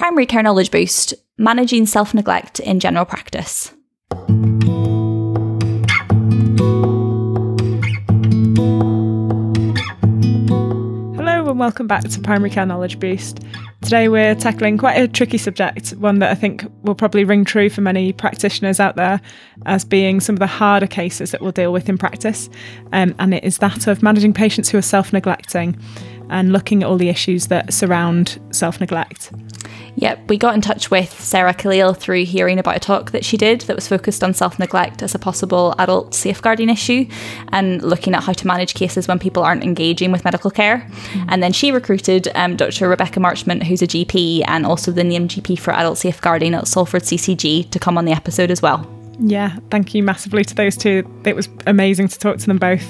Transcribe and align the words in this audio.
Primary 0.00 0.24
Care 0.24 0.42
Knowledge 0.42 0.70
Boost 0.70 1.12
Managing 1.36 1.84
Self 1.84 2.14
Neglect 2.14 2.58
in 2.58 2.80
General 2.80 3.04
Practice. 3.04 3.70
Hello, 11.16 11.50
and 11.50 11.58
welcome 11.58 11.86
back 11.86 12.04
to 12.04 12.18
Primary 12.20 12.48
Care 12.48 12.64
Knowledge 12.64 12.98
Boost. 12.98 13.40
Today 13.82 14.08
we're 14.08 14.34
tackling 14.34 14.78
quite 14.78 14.96
a 14.96 15.06
tricky 15.06 15.36
subject, 15.36 15.90
one 15.90 16.18
that 16.20 16.30
I 16.30 16.34
think 16.34 16.64
will 16.82 16.94
probably 16.94 17.24
ring 17.24 17.44
true 17.44 17.68
for 17.68 17.82
many 17.82 18.14
practitioners 18.14 18.80
out 18.80 18.96
there 18.96 19.20
as 19.66 19.84
being 19.84 20.20
some 20.20 20.34
of 20.34 20.38
the 20.40 20.46
harder 20.46 20.86
cases 20.86 21.30
that 21.32 21.42
we'll 21.42 21.52
deal 21.52 21.74
with 21.74 21.90
in 21.90 21.98
practice. 21.98 22.48
Um, 22.94 23.14
and 23.18 23.34
it 23.34 23.44
is 23.44 23.58
that 23.58 23.86
of 23.86 24.02
managing 24.02 24.32
patients 24.32 24.70
who 24.70 24.78
are 24.78 24.82
self 24.82 25.12
neglecting 25.12 25.78
and 26.30 26.52
looking 26.52 26.82
at 26.82 26.88
all 26.88 26.96
the 26.96 27.08
issues 27.08 27.48
that 27.48 27.72
surround 27.72 28.40
self 28.50 28.80
neglect. 28.80 29.32
Yep, 29.96 30.28
we 30.28 30.38
got 30.38 30.54
in 30.54 30.60
touch 30.60 30.90
with 30.90 31.20
Sarah 31.20 31.52
Khalil 31.52 31.92
through 31.94 32.24
hearing 32.24 32.58
about 32.58 32.76
a 32.76 32.80
talk 32.80 33.10
that 33.10 33.24
she 33.24 33.36
did 33.36 33.62
that 33.62 33.76
was 33.76 33.88
focused 33.88 34.22
on 34.22 34.32
self 34.32 34.58
neglect 34.58 35.02
as 35.02 35.14
a 35.14 35.18
possible 35.18 35.74
adult 35.78 36.14
safeguarding 36.14 36.70
issue 36.70 37.06
and 37.48 37.82
looking 37.82 38.14
at 38.14 38.22
how 38.22 38.32
to 38.32 38.46
manage 38.46 38.74
cases 38.74 39.08
when 39.08 39.18
people 39.18 39.42
aren't 39.42 39.64
engaging 39.64 40.12
with 40.12 40.24
medical 40.24 40.50
care. 40.50 40.78
Mm-hmm. 40.78 41.26
And 41.28 41.42
then 41.42 41.52
she 41.52 41.72
recruited 41.72 42.28
um, 42.34 42.56
Dr. 42.56 42.88
Rebecca 42.88 43.20
Marchment, 43.20 43.64
who's 43.64 43.82
a 43.82 43.86
GP 43.86 44.44
and 44.46 44.64
also 44.64 44.90
the 44.90 45.04
named 45.04 45.30
GP 45.30 45.58
for 45.58 45.72
adult 45.72 45.98
safeguarding 45.98 46.54
at 46.54 46.66
Salford 46.66 47.02
CCG, 47.02 47.70
to 47.70 47.78
come 47.78 47.98
on 47.98 48.04
the 48.04 48.12
episode 48.12 48.50
as 48.50 48.62
well. 48.62 48.88
Yeah, 49.18 49.56
thank 49.70 49.94
you 49.94 50.02
massively 50.02 50.44
to 50.44 50.54
those 50.54 50.76
two. 50.76 51.04
It 51.26 51.36
was 51.36 51.48
amazing 51.66 52.08
to 52.08 52.18
talk 52.18 52.38
to 52.38 52.46
them 52.46 52.58
both. 52.58 52.86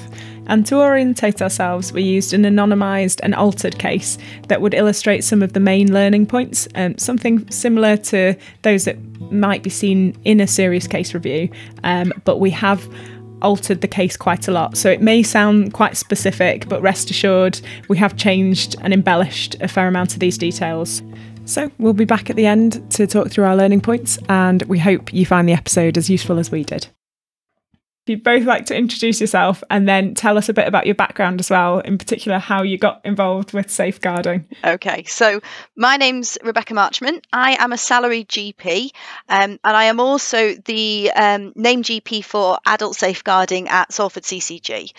And 0.47 0.67
to 0.67 0.77
orientate 0.77 1.43
ourselves, 1.43 1.93
we 1.93 2.03
used 2.03 2.33
an 2.33 2.43
anonymised 2.43 3.21
and 3.23 3.35
altered 3.35 3.79
case 3.79 4.19
that 4.49 4.61
would 4.61 4.75
illustrate 4.75 5.23
some 5.23 5.43
of 5.43 5.53
the 5.53 5.61
main 5.61 5.93
learning 5.93 6.27
points, 6.27 6.67
um, 6.75 6.99
something 6.99 7.49
similar 7.51 7.97
to 7.97 8.35
those 8.63 8.85
that 8.85 8.99
might 9.33 9.63
be 9.63 9.71
seen 9.71 10.17
in 10.25 10.41
a 10.41 10.47
serious 10.47 10.87
case 10.87 11.15
review. 11.15 11.49
Um, 11.85 12.13
but 12.25 12.39
we 12.39 12.51
have 12.51 12.89
altered 13.43 13.81
the 13.81 13.89
case 13.89 14.17
quite 14.17 14.49
a 14.49 14.53
lot. 14.53 14.77
So 14.77 14.91
it 14.91 15.01
may 15.01 15.23
sound 15.23 15.73
quite 15.73 15.97
specific, 15.97 16.69
but 16.69 16.83
rest 16.83 17.11
assured, 17.11 17.61
we 17.89 17.97
have 17.99 18.17
changed 18.17 18.77
and 18.83 18.93
embellished 18.93 19.57
a 19.61 19.69
fair 19.69 19.89
amount 19.89 20.15
of 20.15 20.21
these 20.21 20.37
details. 20.37 21.03
So 21.45 21.71
we'll 21.79 21.95
be 21.95 22.05
back 22.05 22.31
at 22.31 22.37
the 22.37 22.47
end 22.47 22.91
to 22.93 23.07
talk 23.07 23.31
through 23.31 23.45
our 23.45 23.57
learning 23.57 23.81
points, 23.81 24.19
and 24.29 24.63
we 24.65 24.79
hope 24.79 25.13
you 25.13 25.27
find 25.27 25.49
the 25.49 25.53
episode 25.53 25.97
as 25.97 26.11
useful 26.11 26.39
as 26.39 26.51
we 26.51 26.65
did 26.65 26.87
you'd 28.11 28.25
both 28.25 28.45
like 28.45 28.67
to 28.67 28.77
introduce 28.77 29.21
yourself 29.21 29.63
and 29.71 29.89
then 29.89 30.15
tell 30.15 30.37
us 30.37 30.49
a 30.49 30.53
bit 30.53 30.67
about 30.67 30.85
your 30.85 30.97
background 30.97 31.41
as 31.41 31.49
well, 31.49 31.79
in 31.79 31.97
particular 31.97 32.39
how 32.39 32.63
you 32.63 32.77
got 32.77 33.01
involved 33.05 33.53
with 33.53 33.71
safeguarding. 33.71 34.47
Okay, 34.65 35.05
so 35.05 35.41
my 35.77 35.97
name's 35.97 36.37
Rebecca 36.43 36.75
Marchman. 36.75 37.23
I 37.33 37.57
am 37.59 37.73
a 37.73 37.79
salaried 37.79 38.29
GP 38.29 38.91
um, 39.29 39.59
and 39.65 39.77
I 39.77 39.85
am 39.85 40.01
also 40.01 40.55
the 40.65 41.13
um, 41.15 41.53
name 41.55 41.83
GP 41.83 42.25
for 42.25 42.59
adult 42.67 42.97
safeguarding 42.97 43.69
at 43.69 43.93
Salford 43.93 44.25
CCG. 44.25 44.93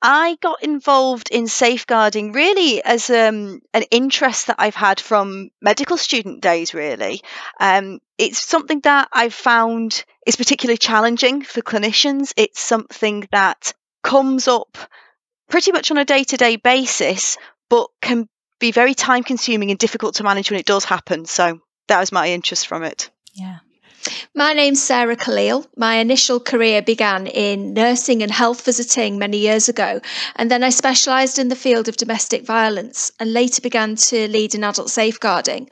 I 0.00 0.36
got 0.40 0.62
involved 0.62 1.28
in 1.30 1.48
safeguarding 1.48 2.32
really 2.32 2.82
as 2.84 3.10
um, 3.10 3.60
an 3.74 3.82
interest 3.90 4.46
that 4.46 4.56
I've 4.58 4.76
had 4.76 5.00
from 5.00 5.50
medical 5.60 5.96
student 5.96 6.40
days, 6.40 6.72
really. 6.72 7.20
Um, 7.58 7.98
it's 8.16 8.38
something 8.38 8.80
that 8.80 9.08
I've 9.12 9.34
found 9.34 10.04
is 10.28 10.36
particularly 10.36 10.76
challenging 10.76 11.40
for 11.42 11.62
clinicians. 11.62 12.34
It's 12.36 12.60
something 12.60 13.26
that 13.32 13.72
comes 14.02 14.46
up 14.46 14.76
pretty 15.48 15.72
much 15.72 15.90
on 15.90 15.96
a 15.96 16.04
day 16.04 16.22
to 16.22 16.36
day 16.36 16.56
basis, 16.56 17.38
but 17.70 17.88
can 18.02 18.28
be 18.60 18.70
very 18.70 18.92
time 18.92 19.22
consuming 19.22 19.70
and 19.70 19.78
difficult 19.78 20.16
to 20.16 20.24
manage 20.24 20.50
when 20.50 20.60
it 20.60 20.66
does 20.66 20.84
happen. 20.84 21.24
So 21.24 21.60
that 21.88 21.98
was 21.98 22.12
my 22.12 22.28
interest 22.28 22.66
from 22.66 22.82
it. 22.82 23.10
My 24.38 24.52
name's 24.52 24.80
Sarah 24.80 25.16
Khalil. 25.16 25.66
My 25.76 25.96
initial 25.96 26.38
career 26.38 26.80
began 26.80 27.26
in 27.26 27.74
nursing 27.74 28.22
and 28.22 28.30
health 28.30 28.64
visiting 28.64 29.18
many 29.18 29.38
years 29.38 29.68
ago, 29.68 30.00
and 30.36 30.48
then 30.48 30.62
I 30.62 30.70
specialised 30.70 31.40
in 31.40 31.48
the 31.48 31.56
field 31.56 31.88
of 31.88 31.96
domestic 31.96 32.46
violence 32.46 33.10
and 33.18 33.32
later 33.32 33.60
began 33.60 33.96
to 33.96 34.28
lead 34.28 34.54
in 34.54 34.62
adult 34.62 34.90
safeguarding. 34.90 35.68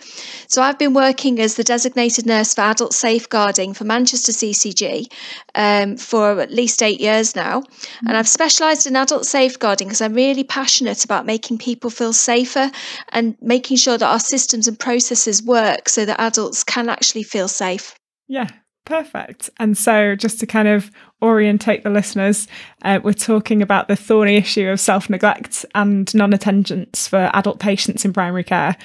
So 0.48 0.62
I've 0.62 0.80
been 0.80 0.94
working 0.94 1.38
as 1.38 1.54
the 1.54 1.62
designated 1.62 2.26
nurse 2.26 2.54
for 2.54 2.62
adult 2.62 2.92
safeguarding 2.92 3.72
for 3.72 3.84
Manchester 3.84 4.32
CCG 4.32 5.12
um, 5.54 5.96
for 5.96 6.40
at 6.40 6.50
least 6.50 6.82
eight 6.82 7.00
years 7.00 7.36
now, 7.36 7.60
mm-hmm. 7.60 8.08
and 8.08 8.16
I've 8.16 8.26
specialised 8.26 8.88
in 8.88 8.96
adult 8.96 9.26
safeguarding 9.26 9.86
because 9.86 10.00
I'm 10.00 10.14
really 10.14 10.42
passionate 10.42 11.04
about 11.04 11.24
making 11.24 11.58
people 11.58 11.88
feel 11.88 12.12
safer 12.12 12.72
and 13.10 13.36
making 13.40 13.76
sure 13.76 13.96
that 13.96 14.10
our 14.10 14.18
systems 14.18 14.66
and 14.66 14.76
processes 14.76 15.40
work 15.40 15.88
so 15.88 16.04
that 16.04 16.20
adults 16.20 16.64
can 16.64 16.88
actually 16.88 17.22
feel 17.22 17.46
safe. 17.46 17.96
Yeah, 18.28 18.48
perfect. 18.84 19.50
And 19.58 19.76
so, 19.76 20.16
just 20.16 20.40
to 20.40 20.46
kind 20.46 20.68
of 20.68 20.90
orientate 21.22 21.82
the 21.82 21.90
listeners, 21.90 22.48
uh, 22.82 23.00
we're 23.02 23.12
talking 23.12 23.62
about 23.62 23.88
the 23.88 23.96
thorny 23.96 24.36
issue 24.36 24.68
of 24.68 24.80
self 24.80 25.08
neglect 25.08 25.64
and 25.74 26.12
non 26.14 26.32
attendance 26.32 27.06
for 27.06 27.30
adult 27.34 27.60
patients 27.60 28.04
in 28.04 28.12
primary 28.12 28.44
care. 28.44 28.76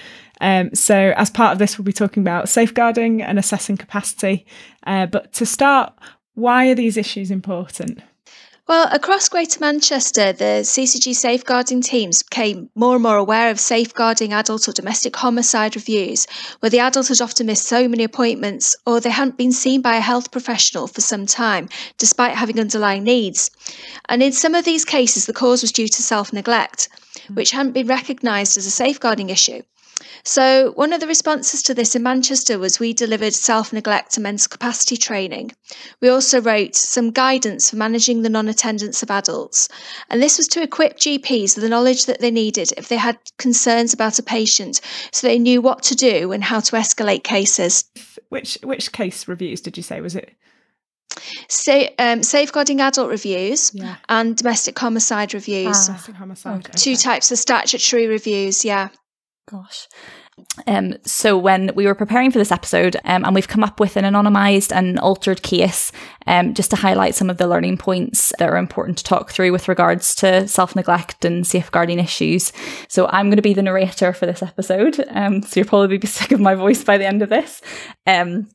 Um, 0.42 0.74
so, 0.74 1.14
as 1.16 1.30
part 1.30 1.54
of 1.54 1.60
this, 1.60 1.78
we'll 1.78 1.86
be 1.86 1.94
talking 1.94 2.22
about 2.22 2.50
safeguarding 2.50 3.22
and 3.22 3.40
assessing 3.40 3.78
capacity. 3.78 4.46
Uh, 4.86 5.06
but 5.06 5.32
to 5.34 5.46
start, 5.46 5.94
why 6.34 6.70
are 6.70 6.76
these 6.76 6.98
issues 6.98 7.32
important? 7.32 8.02
Well, 8.68 8.88
across 8.92 9.28
Greater 9.28 9.60
Manchester, 9.60 10.34
the 10.34 10.62
CCG 10.64 11.16
safeguarding 11.16 11.82
teams 11.82 12.22
became 12.22 12.70
more 12.76 12.94
and 12.94 13.04
more 13.04 13.18
aware 13.18 13.50
of 13.50 13.60
safeguarding 13.60 14.34
adult 14.34 14.70
or 14.70 14.72
domestic 14.72 15.16
homicide 15.16 15.76
reviews, 15.76 16.28
where 16.60 16.70
the 16.70 16.80
adult 16.80 17.08
had 17.08 17.22
often 17.22 17.48
missed 17.48 17.66
so 17.66 17.88
many 17.88 18.04
appointments 18.04 18.76
or 18.86 19.00
they 19.00 19.10
hadn't 19.10 19.36
been 19.36 19.52
seen 19.52 19.82
by 19.82 19.96
a 19.96 20.02
health 20.02 20.32
professional 20.32 20.88
for 20.88 21.02
some 21.02 21.26
time, 21.26 21.70
despite 21.98 22.36
having 22.36 22.60
underlying 22.60 23.04
needs. 23.04 23.50
And 24.08 24.22
in 24.22 24.32
some 24.32 24.54
of 24.54 24.64
these 24.64 24.86
cases, 24.86 25.26
the 25.26 25.34
cause 25.34 25.64
was 25.64 25.72
due 25.72 25.88
to 25.88 26.02
self 26.04 26.32
neglect, 26.32 26.88
hmm. 27.28 27.34
which 27.34 27.52
hadn't 27.52 27.74
been 27.74 27.88
recognised 27.88 28.58
as 28.58 28.68
a 28.68 28.72
safeguarding 28.72 29.32
issue. 29.32 29.64
So, 30.24 30.72
one 30.76 30.94
of 30.94 31.00
the 31.00 31.08
responses 31.08 31.64
to 31.64 31.74
this 31.74 31.96
in 31.96 32.04
Manchester 32.04 32.60
was 32.60 32.80
we 32.80 32.94
delivered 32.94 33.34
self 33.34 33.74
neglect 33.74 34.18
and 34.18 34.24
mental 34.24 34.50
capacity 34.50 34.98
training. 34.98 35.52
We 36.02 36.10
also 36.10 36.42
wrote 36.42 36.76
some 36.76 37.12
guidance 37.12 37.70
for 37.70 37.76
managing 37.76 38.22
the 38.22 38.30
non 38.30 38.48
attendance 38.48 39.04
of 39.04 39.12
adults. 39.12 39.70
And 40.10 40.22
this 40.22 40.38
was 40.38 40.48
to 40.50 40.62
equip 40.62 40.98
GPs 40.98 41.56
with 41.56 41.64
the 41.64 41.70
knowledge 41.70 42.06
that 42.06 42.20
they 42.20 42.32
needed 42.32 42.74
if 42.78 42.88
they 42.88 42.98
had 42.98 43.18
concerns 43.38 43.94
about 43.94 44.20
a 44.20 44.24
patient 44.24 44.82
so 45.12 45.28
they 45.28 45.40
knew 45.40 45.62
what 45.62 45.84
to 45.84 45.96
do 45.96 46.32
and 46.32 46.44
how 46.44 46.60
to 46.60 46.76
escalate 46.76 47.24
cases. 47.24 47.86
Which, 48.30 48.58
which 48.64 48.92
case 48.92 49.28
reviews 49.28 49.62
did 49.62 49.78
you 49.78 49.84
say? 49.84 50.02
Was 50.02 50.16
it 50.16 50.36
um, 52.00 52.24
safeguarding 52.24 52.82
adult 52.82 53.10
reviews 53.10 53.72
yeah. 53.74 53.98
and 54.10 54.36
domestic 54.36 54.78
homicide 54.78 55.34
reviews. 55.34 55.78
Ah, 55.78 55.86
domestic 55.88 56.16
homicide. 56.16 56.66
Okay. 56.66 56.72
Two 56.78 56.96
types 56.96 57.32
of 57.32 57.38
statutory 57.38 58.08
reviews, 58.08 58.64
yeah. 58.64 58.90
Gosh. 59.50 59.88
Um, 60.68 60.96
so 61.04 61.38
when 61.38 61.72
we 61.76 61.86
were 61.86 61.96
preparing 61.96 62.32
for 62.32 62.38
this 62.38 62.52
episode, 62.52 62.96
um, 63.04 63.26
and 63.26 63.34
we've 63.34 63.48
come 63.48 63.64
up 63.64 63.80
with 63.80 63.98
an 63.98 64.06
anonymised 64.06 64.72
and 64.72 65.00
altered 65.00 65.42
case, 65.42 65.92
um, 66.28 66.54
just 66.54 66.70
to 66.70 66.78
highlight 66.78 67.16
some 67.16 67.30
of 67.30 67.38
the 67.38 67.48
learning 67.48 67.78
points 67.78 68.32
that 68.38 68.48
are 68.48 68.58
important 68.58 69.00
to 69.00 69.04
talk 69.04 69.32
through 69.32 69.52
with 69.52 69.68
regards 69.68 70.16
to 70.16 70.48
self 70.48 70.76
neglect 70.76 71.26
and 71.26 71.46
safeguarding 71.46 72.00
issues. 72.00 72.54
So 72.88 73.08
I'm 73.08 73.28
going 73.28 73.38
to 73.38 73.42
be 73.42 73.54
the 73.54 73.64
narrator 73.64 74.14
for 74.14 74.26
this 74.26 74.44
episode. 74.44 75.04
Um, 75.10 75.42
so 75.42 75.60
you'll 75.60 75.70
probably 75.70 75.98
be 75.98 76.08
sick 76.08 76.32
of 76.32 76.40
my 76.40 76.56
voice 76.56 76.84
by 76.84 76.98
the 76.98 77.08
end 77.08 77.22
of 77.22 77.30
this. 77.30 77.62
Um, 78.06 78.48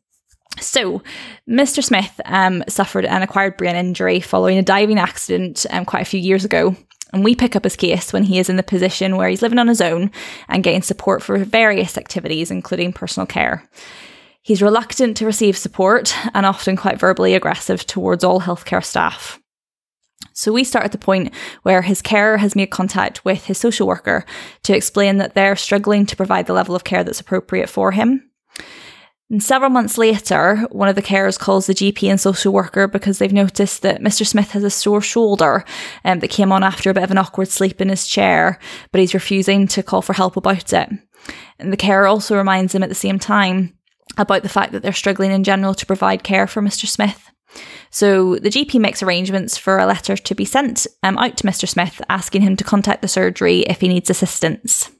so, 0.58 1.02
Mr. 1.48 1.84
Smith 1.84 2.18
um, 2.24 2.64
suffered 2.68 3.04
an 3.04 3.22
acquired 3.22 3.58
brain 3.58 3.76
injury 3.76 4.20
following 4.20 4.56
a 4.56 4.62
diving 4.62 4.98
accident 4.98 5.66
um, 5.68 5.84
quite 5.84 6.00
a 6.00 6.06
few 6.06 6.20
years 6.20 6.46
ago. 6.46 6.74
And 7.12 7.22
we 7.22 7.34
pick 7.34 7.54
up 7.54 7.64
his 7.64 7.76
case 7.76 8.12
when 8.12 8.24
he 8.24 8.38
is 8.38 8.48
in 8.48 8.56
the 8.56 8.62
position 8.62 9.16
where 9.16 9.28
he's 9.28 9.42
living 9.42 9.58
on 9.58 9.68
his 9.68 9.80
own 9.80 10.10
and 10.48 10.64
getting 10.64 10.82
support 10.82 11.22
for 11.22 11.38
various 11.38 11.96
activities, 11.96 12.50
including 12.50 12.92
personal 12.92 13.26
care. 13.26 13.68
He's 14.42 14.62
reluctant 14.62 15.16
to 15.16 15.26
receive 15.26 15.56
support 15.56 16.14
and 16.34 16.46
often 16.46 16.76
quite 16.76 17.00
verbally 17.00 17.34
aggressive 17.34 17.86
towards 17.86 18.22
all 18.22 18.40
healthcare 18.40 18.84
staff. 18.84 19.40
So 20.32 20.52
we 20.52 20.64
start 20.64 20.84
at 20.84 20.92
the 20.92 20.98
point 20.98 21.32
where 21.62 21.82
his 21.82 22.02
carer 22.02 22.36
has 22.36 22.54
made 22.54 22.66
contact 22.66 23.24
with 23.24 23.46
his 23.46 23.58
social 23.58 23.86
worker 23.86 24.24
to 24.64 24.76
explain 24.76 25.16
that 25.16 25.34
they're 25.34 25.56
struggling 25.56 26.06
to 26.06 26.16
provide 26.16 26.46
the 26.46 26.52
level 26.52 26.76
of 26.76 26.84
care 26.84 27.02
that's 27.02 27.20
appropriate 27.20 27.68
for 27.68 27.92
him. 27.92 28.30
And 29.28 29.42
several 29.42 29.70
months 29.70 29.98
later, 29.98 30.66
one 30.70 30.88
of 30.88 30.94
the 30.94 31.02
carers 31.02 31.38
calls 31.38 31.66
the 31.66 31.74
GP 31.74 32.08
and 32.08 32.20
social 32.20 32.52
worker 32.52 32.86
because 32.86 33.18
they've 33.18 33.32
noticed 33.32 33.82
that 33.82 34.00
Mr. 34.00 34.24
Smith 34.24 34.52
has 34.52 34.62
a 34.62 34.70
sore 34.70 35.00
shoulder 35.00 35.64
um, 36.04 36.20
that 36.20 36.28
came 36.28 36.52
on 36.52 36.62
after 36.62 36.90
a 36.90 36.94
bit 36.94 37.02
of 37.02 37.10
an 37.10 37.18
awkward 37.18 37.48
sleep 37.48 37.80
in 37.80 37.88
his 37.88 38.06
chair, 38.06 38.60
but 38.92 39.00
he's 39.00 39.14
refusing 39.14 39.66
to 39.66 39.82
call 39.82 40.00
for 40.00 40.12
help 40.12 40.36
about 40.36 40.72
it. 40.72 40.88
And 41.58 41.72
the 41.72 41.76
carer 41.76 42.06
also 42.06 42.36
reminds 42.36 42.72
him 42.72 42.84
at 42.84 42.88
the 42.88 42.94
same 42.94 43.18
time 43.18 43.76
about 44.16 44.44
the 44.44 44.48
fact 44.48 44.70
that 44.72 44.82
they're 44.82 44.92
struggling 44.92 45.32
in 45.32 45.42
general 45.42 45.74
to 45.74 45.86
provide 45.86 46.22
care 46.22 46.46
for 46.46 46.62
Mr. 46.62 46.86
Smith. 46.86 47.30
So 47.90 48.36
the 48.36 48.50
GP 48.50 48.80
makes 48.80 49.02
arrangements 49.02 49.56
for 49.56 49.78
a 49.78 49.86
letter 49.86 50.16
to 50.16 50.34
be 50.34 50.44
sent 50.44 50.86
um, 51.02 51.18
out 51.18 51.36
to 51.38 51.46
Mr. 51.46 51.68
Smith 51.68 52.00
asking 52.08 52.42
him 52.42 52.54
to 52.56 52.64
contact 52.64 53.02
the 53.02 53.08
surgery 53.08 53.60
if 53.60 53.80
he 53.80 53.88
needs 53.88 54.10
assistance. 54.10 54.90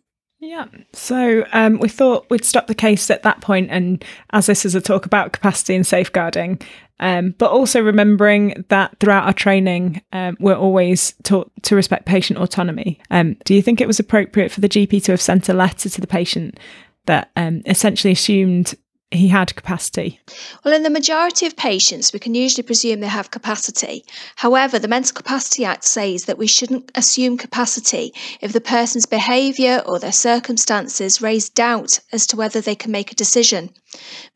Yeah. 0.47 0.67
So 0.93 1.45
um, 1.53 1.81
we 1.81 1.89
thought 1.89 2.31
we'd 2.31 2.45
stop 2.45 2.69
the 2.69 2.75
case 2.75 3.11
at 3.11 3.25
that 3.25 3.41
point, 3.41 3.69
and 3.71 4.05
as 4.31 4.47
this 4.47 4.65
is 4.65 4.77
a 4.77 4.81
talk 4.81 5.05
about 5.05 5.33
capacity 5.33 5.75
and 5.75 5.85
safeguarding, 5.85 6.61
um, 7.01 7.35
but 7.37 7.51
also 7.51 7.83
remembering 7.83 8.65
that 8.69 8.97
throughout 9.01 9.25
our 9.25 9.33
training, 9.33 10.03
um, 10.13 10.37
we're 10.39 10.55
always 10.55 11.15
taught 11.25 11.51
to 11.63 11.75
respect 11.75 12.07
patient 12.07 12.39
autonomy. 12.39 13.01
Um, 13.11 13.37
do 13.45 13.55
you 13.55 13.63
think 13.63 13.81
it 13.81 13.89
was 13.89 13.99
appropriate 13.99 14.53
for 14.53 14.61
the 14.61 14.69
GP 14.69 15.03
to 15.05 15.13
have 15.13 15.21
sent 15.21 15.49
a 15.49 15.53
letter 15.53 15.89
to 15.89 16.01
the 16.01 16.07
patient 16.07 16.61
that 17.07 17.33
um, 17.35 17.63
essentially 17.67 18.13
assumed 18.13 18.77
he 19.13 19.29
had 19.29 19.55
capacity? 19.55 20.21
Well, 20.65 20.75
in 20.75 20.83
the 20.83 20.91
majority 20.91 21.47
of 21.47 21.57
patients, 21.57 22.13
we 22.13 22.19
can 22.19 22.35
usually 22.35 22.65
presume 22.65 22.99
they 22.99 23.07
have 23.07 23.31
capacity. 23.31 24.05
However, 24.35 24.81
the 24.81 24.89
Mental 24.89 25.15
Capacity 25.15 25.65
Act 25.65 25.85
says 25.85 26.25
that 26.25 26.39
we 26.39 26.49
shouldn't 26.49 26.91
assume 26.97 27.39
capacity 27.39 28.13
if 28.41 28.53
the 28.53 28.61
person's 28.61 29.07
behaviour 29.07 29.81
or 29.87 30.01
their 30.01 30.11
circumstances 30.11 31.23
raise 31.23 31.49
doubt 31.49 32.01
as 32.11 32.27
to 32.27 32.37
whether 32.37 32.61
they 32.61 32.75
can 32.75 32.91
make 32.91 33.13
a 33.13 33.17
decision. 33.17 33.71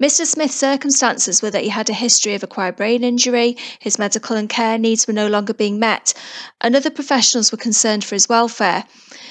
Mr. 0.00 0.25
Smith's 0.25 0.55
circumstances 0.55 1.43
were 1.43 1.50
that 1.50 1.64
he 1.64 1.69
had 1.69 1.90
a 1.90 1.94
history 1.94 2.34
of 2.34 2.44
acquired 2.44 2.76
brain 2.76 3.02
injury, 3.02 3.56
his 3.81 3.99
medical 3.99 4.37
and 4.37 4.49
care 4.49 4.78
needs 4.78 5.06
were 5.06 5.12
no 5.12 5.26
longer 5.26 5.52
being 5.52 5.81
met, 5.81 6.14
and 6.61 6.76
other 6.76 6.90
professionals 6.90 7.50
were 7.50 7.58
concerned 7.58 8.05
for 8.05 8.14
his 8.14 8.28
welfare. 8.28 8.84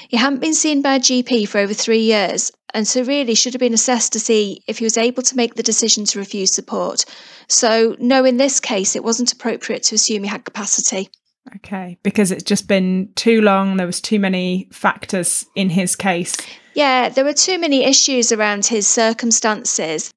He 0.09 0.17
hadn't 0.17 0.41
been 0.41 0.53
seen 0.53 0.81
by 0.81 0.95
a 0.95 0.99
GP 0.99 1.47
for 1.47 1.59
over 1.59 1.73
three 1.73 2.01
years, 2.01 2.51
and 2.73 2.87
so 2.87 3.03
really 3.03 3.35
should 3.35 3.53
have 3.53 3.59
been 3.59 3.73
assessed 3.73 4.13
to 4.13 4.19
see 4.19 4.61
if 4.67 4.79
he 4.79 4.85
was 4.85 4.97
able 4.97 5.23
to 5.23 5.35
make 5.35 5.55
the 5.55 5.63
decision 5.63 6.05
to 6.05 6.19
refuse 6.19 6.53
support. 6.53 7.05
So, 7.47 7.95
no, 7.99 8.25
in 8.25 8.37
this 8.37 8.59
case, 8.59 8.95
it 8.95 9.03
wasn't 9.03 9.33
appropriate 9.33 9.83
to 9.83 9.95
assume 9.95 10.23
he 10.23 10.29
had 10.29 10.45
capacity. 10.45 11.09
Okay, 11.55 11.97
because 12.03 12.31
it's 12.31 12.43
just 12.43 12.67
been 12.67 13.09
too 13.15 13.41
long, 13.41 13.77
there 13.77 13.87
was 13.87 14.01
too 14.01 14.19
many 14.19 14.67
factors 14.71 15.45
in 15.55 15.69
his 15.69 15.95
case. 15.95 16.35
Yeah, 16.75 17.09
there 17.09 17.25
were 17.25 17.33
too 17.33 17.57
many 17.57 17.83
issues 17.83 18.31
around 18.31 18.65
his 18.65 18.87
circumstances. 18.87 20.11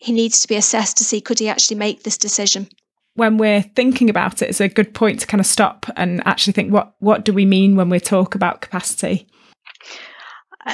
He 0.00 0.12
needs 0.12 0.40
to 0.40 0.48
be 0.48 0.56
assessed 0.56 0.96
to 0.98 1.04
see 1.04 1.20
could 1.20 1.38
he 1.38 1.48
actually 1.48 1.76
make 1.76 2.02
this 2.02 2.16
decision. 2.16 2.68
When 3.14 3.36
we're 3.36 3.62
thinking 3.62 4.08
about 4.08 4.40
it, 4.40 4.48
it's 4.48 4.60
a 4.60 4.68
good 4.68 4.94
point 4.94 5.20
to 5.20 5.26
kind 5.26 5.40
of 5.40 5.46
stop 5.46 5.86
and 5.96 6.26
actually 6.26 6.54
think 6.54 6.72
what 6.72 6.94
what 7.00 7.24
do 7.24 7.32
we 7.32 7.44
mean 7.44 7.76
when 7.76 7.90
we 7.90 8.00
talk 8.00 8.34
about 8.34 8.62
capacity? 8.62 9.26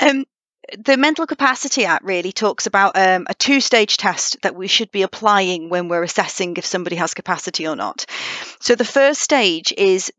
Um, 0.01 0.25
the 0.79 0.97
Mental 0.97 1.27
Capacity 1.27 1.85
Act 1.85 2.05
really 2.05 2.33
talks 2.33 2.67
about 2.67 2.97
um, 2.97 3.27
a 3.29 3.35
two 3.35 3.61
stage 3.61 3.97
test 3.97 4.41
that 4.43 4.55
we 4.55 4.67
should 4.67 4.91
be 4.91 5.03
applying 5.03 5.69
when 5.69 5.89
we're 5.89 6.03
assessing 6.03 6.57
if 6.57 6.67
somebody 6.67 6.97
has 6.97 7.15
capacity 7.15 7.67
or 7.67 7.77
not. 7.77 8.07
So, 8.61 8.75
the 8.75 8.85
first 8.85 9.21
stage 9.21 9.73
is 9.77 10.13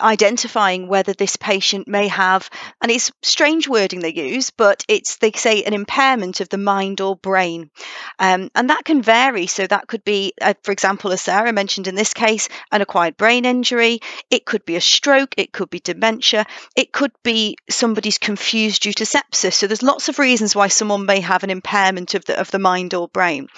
identifying 0.00 0.88
whether 0.88 1.12
this 1.12 1.36
patient 1.36 1.88
may 1.88 2.08
have, 2.08 2.50
and 2.80 2.90
it's 2.90 3.12
strange 3.22 3.68
wording 3.68 4.00
they 4.00 4.12
use, 4.12 4.50
but 4.50 4.84
it's, 4.88 5.16
they 5.16 5.32
say, 5.32 5.62
an 5.62 5.74
impairment 5.74 6.40
of 6.40 6.48
the 6.48 6.58
mind 6.58 7.00
or 7.00 7.16
brain. 7.16 7.70
Um, 8.18 8.50
and 8.54 8.70
that 8.70 8.84
can 8.84 9.02
vary. 9.02 9.46
So 9.46 9.66
that 9.66 9.86
could 9.86 10.04
be, 10.04 10.32
uh, 10.40 10.54
for 10.62 10.72
example, 10.72 11.12
as 11.12 11.22
Sarah 11.22 11.52
mentioned 11.52 11.86
in 11.86 11.94
this 11.94 12.14
case, 12.14 12.48
an 12.70 12.80
acquired 12.80 13.16
brain 13.16 13.44
injury. 13.44 14.00
It 14.30 14.46
could 14.46 14.64
be 14.64 14.76
a 14.76 14.80
stroke. 14.80 15.34
It 15.36 15.52
could 15.52 15.70
be 15.70 15.80
dementia. 15.80 16.46
It 16.76 16.92
could 16.92 17.12
be 17.22 17.56
somebody's 17.70 18.18
confused 18.18 18.82
due 18.82 18.92
to 18.92 19.04
sepsis. 19.04 19.54
So 19.54 19.66
there's 19.66 19.82
lots 19.82 20.08
of 20.08 20.18
reasons 20.18 20.54
why 20.54 20.68
someone 20.68 21.06
may 21.06 21.20
have 21.20 21.44
an 21.44 21.50
impairment 21.50 22.14
of 22.14 22.24
the, 22.24 22.38
of 22.38 22.50
the 22.50 22.58
mind 22.58 22.94
or 22.94 23.08
brain. 23.08 23.48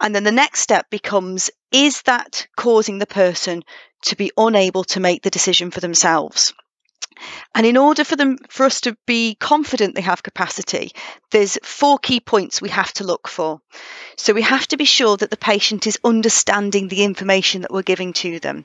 And 0.00 0.14
then 0.14 0.24
the 0.24 0.32
next 0.32 0.60
step 0.60 0.90
becomes, 0.90 1.50
is 1.76 2.00
that 2.02 2.46
causing 2.56 2.98
the 2.98 3.06
person 3.06 3.62
to 4.00 4.16
be 4.16 4.32
unable 4.38 4.82
to 4.82 4.98
make 4.98 5.22
the 5.22 5.30
decision 5.30 5.70
for 5.70 5.80
themselves. 5.80 6.54
And 7.54 7.66
in 7.66 7.76
order 7.76 8.02
for 8.02 8.16
them 8.16 8.38
for 8.48 8.64
us 8.64 8.80
to 8.82 8.96
be 9.06 9.34
confident 9.34 9.94
they 9.94 10.00
have 10.00 10.22
capacity, 10.22 10.92
there's 11.30 11.58
four 11.62 11.98
key 11.98 12.20
points 12.20 12.62
we 12.62 12.70
have 12.70 12.92
to 12.94 13.04
look 13.04 13.28
for. 13.28 13.60
So 14.16 14.32
we 14.32 14.40
have 14.40 14.66
to 14.68 14.78
be 14.78 14.86
sure 14.86 15.18
that 15.18 15.30
the 15.30 15.36
patient 15.36 15.86
is 15.86 15.98
understanding 16.02 16.88
the 16.88 17.04
information 17.04 17.60
that 17.60 17.72
we're 17.72 17.82
giving 17.82 18.14
to 18.14 18.40
them. 18.40 18.64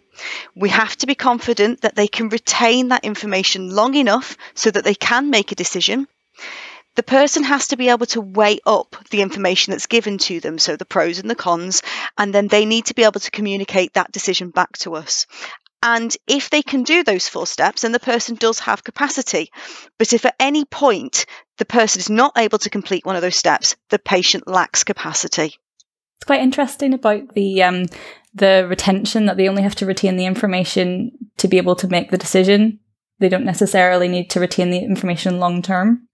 We 0.56 0.70
have 0.70 0.96
to 0.98 1.08
be 1.08 1.16
confident 1.16 1.82
that 1.82 1.96
they 1.96 2.08
can 2.08 2.30
retain 2.30 2.90
that 2.90 3.04
information 3.04 3.76
long 3.76 3.96
enough 3.96 4.38
so 4.54 4.72
that 4.72 4.86
they 4.86 4.96
can 4.96 5.30
make 5.30 5.52
a 5.52 5.56
decision 5.64 6.08
the 6.96 7.04
person 7.04 7.44
has 7.44 7.70
to 7.70 7.78
be 7.78 7.90
able 7.90 8.06
to 8.08 8.22
weigh 8.22 8.60
up 8.66 8.96
the 9.10 9.22
information 9.22 9.72
that's 9.72 9.88
given 9.88 10.18
to 10.18 10.40
them, 10.40 10.60
so 10.60 10.76
the 10.76 10.86
pros 10.86 11.20
and 11.20 11.30
the 11.30 11.36
cons, 11.36 11.82
and 12.18 12.34
then 12.34 12.48
they 12.48 12.66
need 12.66 12.86
to 12.86 12.94
be 12.94 13.04
able 13.04 13.20
to 13.20 13.32
communicate 13.32 13.94
that 13.94 14.12
decision 14.12 14.50
back 14.50 14.78
to 14.80 14.96
us. 14.96 15.26
And 15.84 16.16
if 16.28 16.50
they 16.50 16.62
can 16.62 16.84
do 16.84 17.04
those 17.04 17.28
four 17.28 17.48
steps, 17.48 17.82
then 17.82 17.92
the 17.92 18.00
person 18.00 18.36
does 18.36 18.60
have 18.60 18.84
capacity. 18.84 19.50
But 19.98 20.14
if 20.14 20.26
at 20.26 20.36
any 20.40 20.66
point 20.66 21.26
the 21.58 21.66
person 21.66 22.00
is 22.00 22.10
not 22.10 22.38
able 22.38 22.60
to 22.60 22.70
complete 22.70 23.06
one 23.06 23.16
of 23.16 23.24
those 23.24 23.36
steps, 23.36 23.76
the 23.90 23.98
patient 23.98 24.48
lacks 24.48 24.84
capacity. 24.84 25.56
It's 26.18 26.28
quite 26.28 26.42
interesting 26.42 26.94
about 26.94 27.34
the 27.34 27.64
um, 27.64 27.86
the 28.36 28.68
retention 28.70 29.26
that 29.26 29.38
they 29.38 29.50
only 29.50 29.64
have 29.64 29.76
to 29.76 29.88
retain 29.88 30.18
the 30.18 30.26
information 30.26 31.12
to 31.38 31.48
be 31.48 31.58
able 31.58 31.76
to 31.78 31.88
make 31.88 32.12
the 32.12 32.18
decision. 32.18 32.80
They 33.20 33.30
don't 33.30 33.46
necessarily 33.46 34.08
need 34.08 34.30
to 34.32 34.40
retain 34.40 34.70
the 34.70 34.80
information 34.80 35.40
long 35.40 35.64
term. 35.64 36.08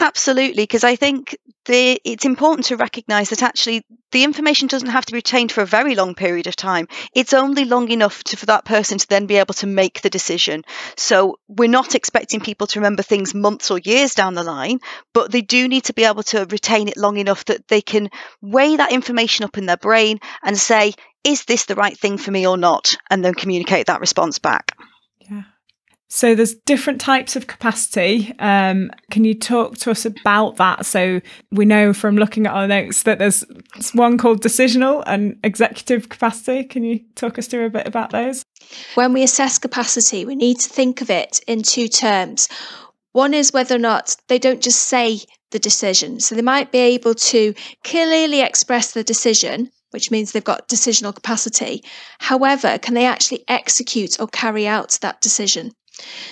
Absolutely, 0.00 0.62
because 0.62 0.84
I 0.84 0.96
think 0.96 1.36
the, 1.66 2.00
it's 2.04 2.24
important 2.24 2.66
to 2.66 2.76
recognise 2.76 3.30
that 3.30 3.42
actually 3.42 3.84
the 4.12 4.24
information 4.24 4.68
doesn't 4.68 4.88
have 4.88 5.04
to 5.06 5.12
be 5.12 5.18
retained 5.18 5.52
for 5.52 5.60
a 5.60 5.66
very 5.66 5.94
long 5.94 6.14
period 6.14 6.46
of 6.46 6.56
time. 6.56 6.88
It's 7.14 7.34
only 7.34 7.64
long 7.64 7.90
enough 7.90 8.24
to, 8.24 8.36
for 8.36 8.46
that 8.46 8.64
person 8.64 8.98
to 8.98 9.08
then 9.08 9.26
be 9.26 9.36
able 9.36 9.54
to 9.54 9.66
make 9.66 10.00
the 10.00 10.10
decision. 10.10 10.64
So 10.96 11.38
we're 11.48 11.68
not 11.68 11.94
expecting 11.94 12.40
people 12.40 12.66
to 12.68 12.80
remember 12.80 13.02
things 13.02 13.34
months 13.34 13.70
or 13.70 13.78
years 13.78 14.14
down 14.14 14.34
the 14.34 14.44
line, 14.44 14.78
but 15.12 15.30
they 15.30 15.42
do 15.42 15.68
need 15.68 15.84
to 15.84 15.94
be 15.94 16.04
able 16.04 16.22
to 16.24 16.46
retain 16.46 16.88
it 16.88 16.96
long 16.96 17.18
enough 17.18 17.44
that 17.46 17.68
they 17.68 17.82
can 17.82 18.08
weigh 18.40 18.76
that 18.76 18.92
information 18.92 19.44
up 19.44 19.58
in 19.58 19.66
their 19.66 19.76
brain 19.76 20.20
and 20.42 20.56
say, 20.56 20.94
is 21.24 21.44
this 21.44 21.66
the 21.66 21.74
right 21.74 21.98
thing 21.98 22.16
for 22.16 22.30
me 22.30 22.46
or 22.46 22.56
not? 22.56 22.92
And 23.10 23.24
then 23.24 23.34
communicate 23.34 23.88
that 23.88 24.00
response 24.00 24.38
back. 24.38 24.77
So 26.10 26.34
there's 26.34 26.54
different 26.54 27.02
types 27.02 27.36
of 27.36 27.46
capacity. 27.46 28.34
Um, 28.38 28.90
can 29.10 29.24
you 29.24 29.34
talk 29.34 29.76
to 29.78 29.90
us 29.90 30.06
about 30.06 30.56
that? 30.56 30.86
So 30.86 31.20
we 31.52 31.66
know 31.66 31.92
from 31.92 32.16
looking 32.16 32.46
at 32.46 32.54
our 32.54 32.66
notes 32.66 33.02
that 33.02 33.18
there's 33.18 33.44
one 33.92 34.16
called 34.16 34.42
decisional 34.42 35.02
and 35.06 35.38
executive 35.44 36.08
capacity. 36.08 36.64
Can 36.64 36.82
you 36.82 37.00
talk 37.14 37.38
us 37.38 37.46
through 37.46 37.66
a 37.66 37.70
bit 37.70 37.86
about 37.86 38.10
those? 38.10 38.42
When 38.94 39.12
we 39.12 39.22
assess 39.22 39.58
capacity, 39.58 40.24
we 40.24 40.34
need 40.34 40.58
to 40.60 40.68
think 40.68 41.02
of 41.02 41.10
it 41.10 41.40
in 41.46 41.62
two 41.62 41.88
terms. 41.88 42.48
One 43.12 43.34
is 43.34 43.52
whether 43.52 43.74
or 43.74 43.80
not 43.80 44.16
they 44.28 44.38
don't 44.38 44.62
just 44.62 44.84
say 44.84 45.20
the 45.50 45.58
decision. 45.58 46.20
So 46.20 46.34
they 46.34 46.42
might 46.42 46.72
be 46.72 46.78
able 46.78 47.14
to 47.14 47.54
clearly 47.84 48.40
express 48.40 48.92
the 48.92 49.04
decision, 49.04 49.70
which 49.90 50.10
means 50.10 50.32
they've 50.32 50.44
got 50.44 50.68
decisional 50.68 51.14
capacity. 51.14 51.84
However, 52.18 52.78
can 52.78 52.94
they 52.94 53.06
actually 53.06 53.44
execute 53.48 54.20
or 54.20 54.26
carry 54.28 54.66
out 54.66 54.98
that 55.02 55.20
decision? 55.20 55.72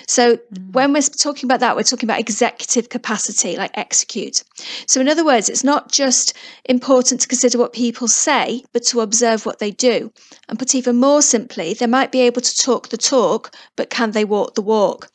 So 0.07 0.37
mm. 0.37 0.71
when 0.71 0.93
we're 0.93 1.01
talking 1.01 1.47
about 1.47 1.59
that, 1.59 1.75
we're 1.75 1.83
talking 1.83 2.07
about 2.07 2.19
executive 2.19 2.89
capacity, 2.89 3.55
like 3.57 3.77
execute. 3.77 4.43
So 4.85 5.01
in 5.01 5.09
other 5.09 5.25
words, 5.25 5.49
it's 5.49 5.63
not 5.63 5.91
just 5.91 6.33
important 6.65 7.21
to 7.21 7.27
consider 7.27 7.57
what 7.57 7.73
people 7.73 8.07
say, 8.07 8.63
but 8.73 8.83
to 8.85 9.01
observe 9.01 9.45
what 9.45 9.59
they 9.59 9.71
do. 9.71 10.11
And 10.49 10.57
put 10.57 10.75
even 10.75 10.95
more 10.95 11.21
simply, 11.21 11.73
they 11.73 11.87
might 11.87 12.11
be 12.11 12.21
able 12.21 12.41
to 12.41 12.57
talk 12.57 12.89
the 12.89 12.97
talk, 12.97 13.53
but 13.75 13.89
can 13.89 14.11
they 14.11 14.25
walk 14.25 14.55
the 14.55 14.61
walk? 14.61 15.09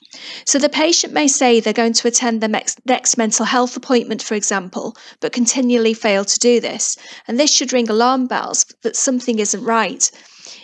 So 0.45 0.59
the 0.59 0.69
patient 0.69 1.15
may 1.15 1.27
say 1.27 1.59
they're 1.59 1.73
going 1.73 1.95
to 1.95 2.09
attend 2.09 2.43
their 2.43 2.49
next, 2.49 2.85
next 2.85 3.17
mental 3.17 3.47
health 3.47 3.77
appointment, 3.77 4.23
for 4.23 4.35
example, 4.35 4.95
but 5.21 5.33
continually 5.33 5.95
fail 5.95 6.25
to 6.27 6.39
do 6.39 6.61
this. 6.61 6.99
And 7.27 7.41
this 7.41 7.51
should 7.51 7.73
ring 7.73 7.89
alarm 7.89 8.27
bells 8.27 8.67
that 8.83 8.95
something 8.95 9.39
isn't 9.39 9.65
right. 9.65 10.11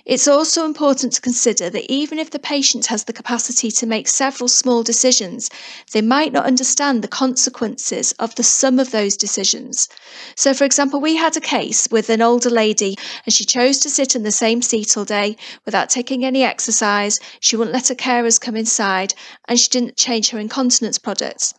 It's 0.05 0.27
also 0.27 0.65
important 0.65 1.13
to 1.13 1.21
consider 1.21 1.71
that 1.71 1.93
even 1.93 2.19
if 2.19 2.31
the 2.31 2.39
patient 2.39 2.87
has 2.87 3.05
the 3.05 3.13
capacity 3.13 3.71
to 3.71 3.87
make 3.87 4.09
several 4.09 4.49
small 4.49 4.83
decisions, 4.83 5.51
they 5.93 6.03
might 6.03 6.33
not 6.33 6.47
understand 6.47 7.03
the 7.03 7.09
consequences 7.09 8.13
of 8.19 8.35
the 8.35 8.43
sum 8.43 8.79
of 8.79 8.91
those 8.91 9.17
decisions. 9.17 9.89
So, 10.35 10.55
for 10.55 10.65
example, 10.65 11.01
we 11.01 11.17
had 11.17 11.37
a 11.37 11.41
case 11.41 11.87
with 11.91 12.11
an 12.11 12.23
older 12.23 12.51
lady 12.51 12.97
and 13.25 13.33
she 13.33 13.45
chose 13.45 13.79
to 13.81 13.91
sit 13.91 14.17
in 14.17 14.23
the 14.23 14.33
same 14.33 14.63
seat 14.63 14.97
all 14.97 15.05
day 15.05 15.37
without 15.65 15.91
taking 15.91 16.25
any 16.25 16.43
exercise. 16.43 17.19
She 17.41 17.57
wouldn't 17.57 17.75
let 17.75 17.89
her 17.89 17.95
carers 17.95 18.41
come 18.41 18.57
inside 18.57 19.15
and 19.47 19.61
she 19.61 19.69
didn't 19.69 19.97
change 19.97 20.31
her 20.31 20.39
incontinence 20.39 20.99
products. 20.99 21.55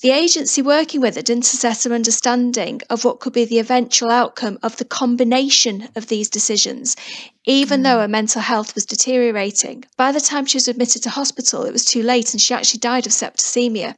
The 0.00 0.12
agency 0.12 0.62
working 0.62 1.00
with 1.00 1.16
her 1.16 1.22
didn't 1.22 1.52
assess 1.52 1.82
her 1.82 1.92
understanding 1.92 2.82
of 2.88 3.04
what 3.04 3.18
could 3.18 3.32
be 3.32 3.44
the 3.44 3.58
eventual 3.58 4.12
outcome 4.12 4.56
of 4.62 4.76
the 4.76 4.84
combination 4.84 5.88
of 5.96 6.06
these 6.06 6.30
decisions, 6.30 6.94
even 7.44 7.80
mm. 7.80 7.82
though 7.82 7.98
her 7.98 8.06
mental 8.06 8.40
health 8.40 8.76
was 8.76 8.86
deteriorating. 8.86 9.84
By 9.96 10.12
the 10.12 10.20
time 10.20 10.46
she 10.46 10.56
was 10.56 10.68
admitted 10.68 11.02
to 11.02 11.10
hospital, 11.10 11.64
it 11.64 11.72
was 11.72 11.84
too 11.84 12.04
late 12.04 12.32
and 12.32 12.40
she 12.40 12.54
actually 12.54 12.78
died 12.78 13.06
of 13.06 13.12
septicemia. 13.12 13.96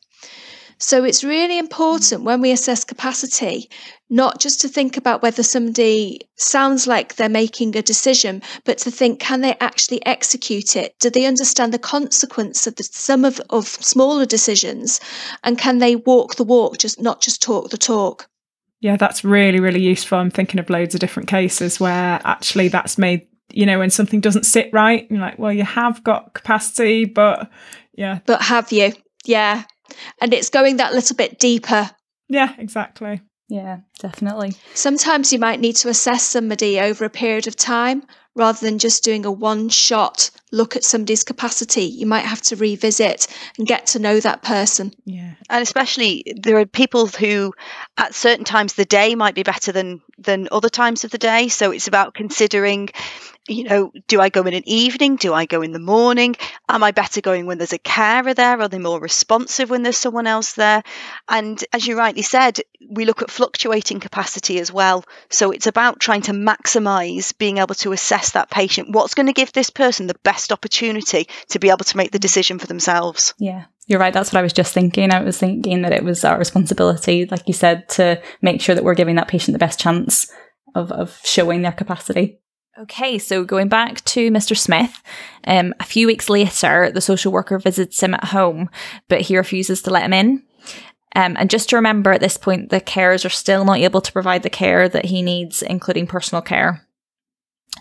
So 0.83 1.05
it's 1.05 1.23
really 1.23 1.59
important 1.59 2.25
when 2.25 2.41
we 2.41 2.53
assess 2.53 2.85
capacity, 2.85 3.69
not 4.09 4.41
just 4.41 4.63
to 4.63 4.69
think 4.69 4.97
about 4.97 5.21
whether 5.21 5.43
somebody 5.43 6.23
sounds 6.37 6.87
like 6.87 7.17
they're 7.17 7.29
making 7.29 7.77
a 7.77 7.83
decision, 7.83 8.43
but 8.65 8.79
to 8.79 8.91
think 8.91 9.21
can 9.21 9.43
they 9.43 9.55
actually 9.61 10.05
execute 10.07 10.77
it? 10.77 10.99
Do 10.99 11.11
they 11.11 11.27
understand 11.27 11.75
the 11.75 11.79
consequence 11.79 12.67
of 12.67 12.77
the, 12.77 12.85
some 12.85 13.27
of, 13.27 13.43
of 13.51 13.67
smaller 13.69 14.25
decisions? 14.25 15.01
And 15.45 15.59
can 15.59 15.79
they 15.79 15.97
walk 15.97 16.37
the 16.37 16.45
walk, 16.45 16.79
just 16.79 16.99
not 16.99 17.21
just 17.21 17.43
talk 17.43 17.69
the 17.69 17.79
talk? 17.79 18.27
Yeah, 18.81 18.97
that's 18.97 19.23
really, 19.23 19.61
really 19.61 19.83
useful. 19.83 20.17
I'm 20.17 20.31
thinking 20.31 20.59
of 20.59 20.71
loads 20.71 20.95
of 20.95 21.01
different 21.01 21.29
cases 21.29 21.79
where 21.79 22.21
actually 22.25 22.69
that's 22.69 22.97
made, 22.97 23.27
you 23.53 23.67
know, 23.67 23.79
when 23.79 23.91
something 23.91 24.21
doesn't 24.21 24.47
sit 24.47 24.71
right, 24.73 25.07
you're 25.11 25.21
like, 25.21 25.39
well, 25.39 25.53
you 25.53 25.65
have 25.65 26.03
got 26.03 26.33
capacity, 26.33 27.05
but 27.05 27.51
yeah. 27.93 28.21
But 28.25 28.41
have 28.41 28.73
you? 28.73 28.95
Yeah. 29.27 29.65
And 30.21 30.33
it's 30.33 30.51
going 30.51 30.77
that 30.77 30.95
little 30.95 31.17
bit 31.17 31.39
deeper. 31.39 31.91
Yeah, 32.29 32.55
exactly. 32.59 33.21
Yeah, 33.49 33.81
definitely. 33.99 34.55
Sometimes 34.75 35.33
you 35.33 35.41
might 35.41 35.59
need 35.59 35.77
to 35.77 35.89
assess 35.89 36.23
somebody 36.23 36.79
over 36.79 37.05
a 37.05 37.11
period 37.11 37.49
of 37.49 37.57
time 37.57 38.05
rather 38.37 38.61
than 38.61 38.79
just 38.79 39.03
doing 39.03 39.27
a 39.27 39.33
one 39.33 39.69
shot 39.69 40.31
look 40.53 40.77
at 40.77 40.85
somebody's 40.85 41.25
capacity. 41.25 41.83
You 41.83 42.07
might 42.07 42.25
have 42.25 42.41
to 42.43 42.57
revisit 42.57 43.27
and 43.59 43.67
get 43.67 43.87
to 43.89 43.99
know 43.99 44.21
that 44.21 44.43
person. 44.43 44.95
Yeah. 45.05 45.33
And 45.49 45.63
especially 45.63 46.25
there 46.41 46.59
are 46.59 46.67
people 46.67 47.09
who 47.09 47.53
at 47.99 48.15
certain 48.15 48.45
times 48.45 48.73
of 48.73 48.77
the 48.77 48.85
day 48.85 49.17
might 49.17 49.35
be 49.35 49.43
better 49.43 49.73
than 49.73 50.01
than 50.17 50.49
other 50.53 50.69
times 50.69 51.03
of 51.05 51.11
the 51.11 51.19
day. 51.19 51.49
So 51.49 51.73
it's 51.73 51.89
about 51.89 52.15
considering 52.15 52.91
you 53.51 53.65
know, 53.65 53.93
do 54.07 54.21
I 54.21 54.29
go 54.29 54.43
in 54.43 54.55
an 54.55 54.67
evening? 54.67 55.17
Do 55.17 55.35
I 55.35 55.47
go 55.47 55.63
in 55.63 55.73
the 55.73 55.81
morning? 55.81 56.37
Am 56.69 56.85
I 56.85 56.93
better 56.93 57.21
going 57.21 57.47
when 57.47 57.59
there's 57.59 57.73
a 57.73 57.79
carer 57.79 58.33
there? 58.33 58.61
Are 58.61 58.69
they 58.69 58.79
more 58.79 59.01
responsive 59.01 59.71
when 59.71 59.83
there's 59.83 59.97
someone 59.97 60.27
else 60.27 60.53
there? 60.53 60.83
And 61.29 61.63
as 61.73 61.87
you 61.87 61.99
rightly 61.99 62.23
said, 62.23 62.61
we 62.89 63.05
look 63.05 63.23
at 63.23 63.31
fluctuating 63.31 64.01
capacity 64.01 64.61
as 64.61 64.73
well. 64.73 65.05
So 65.31 65.51
it's 65.51 65.67
about 65.67 66.01
trying 66.01 66.23
to 66.23 66.33
maximize 66.33 67.37
being 67.37 67.59
able 67.59 67.75
to 67.77 67.93
assess 67.93 68.33
that 68.33 68.51
patient. 68.51 68.95
What's 68.95 69.15
going 69.15 69.27
to 69.27 69.33
give 69.33 69.53
this 69.53 69.71
person 69.71 70.07
the 70.07 70.17
best 70.23 70.53
opportunity 70.53 71.29
to 71.49 71.59
be 71.59 71.71
able 71.71 71.85
to 71.85 71.97
make 71.97 72.13
the 72.13 72.19
decision 72.19 72.59
for 72.59 72.69
themselves? 72.69 73.35
Yeah. 73.39 73.65
You're 73.87 73.99
right. 73.99 74.15
That's 74.15 74.33
what 74.33 74.39
I 74.39 74.43
was 74.43 74.53
just 74.53 74.73
thinking. 74.73 75.13
I 75.13 75.23
was 75.23 75.39
thinking 75.39 75.83
that 75.83 75.93
it 75.93 76.05
was 76.05 76.25
our 76.25 76.39
responsibility, 76.39 77.27
like 77.27 77.49
you 77.49 77.55
said, 77.55 77.89
to 77.91 78.23
make 78.41 78.61
sure 78.61 78.77
that 78.77 78.85
we're 78.85 78.95
giving 78.95 79.17
that 79.17 79.27
patient 79.27 79.55
the 79.55 79.59
best 79.59 79.81
chance 79.81 80.31
of, 80.77 80.93
of 80.93 81.19
showing 81.25 81.63
their 81.63 81.73
capacity. 81.73 82.39
Okay, 82.81 83.19
so 83.19 83.45
going 83.45 83.69
back 83.69 84.03
to 84.07 84.31
Mr. 84.31 84.57
Smith, 84.57 85.03
um, 85.47 85.75
a 85.81 85.85
few 85.85 86.07
weeks 86.07 86.31
later, 86.31 86.91
the 86.91 87.03
social 87.03 87.31
worker 87.31 87.59
visits 87.59 88.03
him 88.03 88.15
at 88.15 88.25
home, 88.25 88.71
but 89.07 89.21
he 89.21 89.37
refuses 89.37 89.83
to 89.83 89.91
let 89.91 90.05
him 90.05 90.15
in. 90.15 90.43
Um, 91.15 91.37
and 91.39 91.51
just 91.51 91.69
to 91.69 91.77
remember 91.77 92.11
at 92.13 92.23
this 92.23 92.39
point, 92.39 92.71
the 92.71 92.81
carers 92.81 93.27
are 93.27 93.29
still 93.31 93.67
not 93.67 93.81
able 93.81 94.01
to 94.01 94.13
provide 94.13 94.43
the 94.43 94.49
care 94.49 94.89
that 94.89 95.05
he 95.05 95.21
needs, 95.21 95.61
including 95.61 96.07
personal 96.07 96.41
care. 96.41 96.87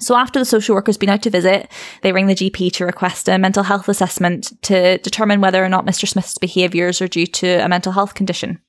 So 0.01 0.17
after 0.17 0.37
the 0.37 0.43
social 0.43 0.75
worker's 0.75 0.97
been 0.97 1.07
out 1.07 1.23
to 1.23 1.29
visit, 1.29 1.71
they 2.01 2.11
ring 2.11 2.27
the 2.27 2.35
GP 2.35 2.73
to 2.73 2.85
request 2.85 3.29
a 3.29 3.37
mental 3.37 3.63
health 3.63 3.87
assessment 3.87 4.61
to 4.63 4.97
determine 4.97 5.39
whether 5.39 5.63
or 5.63 5.69
not 5.69 5.85
Mr. 5.85 6.09
Smith's 6.09 6.37
behaviours 6.37 7.01
are 7.01 7.07
due 7.07 7.25
to 7.25 7.63
a 7.63 7.69
mental 7.69 7.93
health 7.93 8.15
condition. 8.15 8.59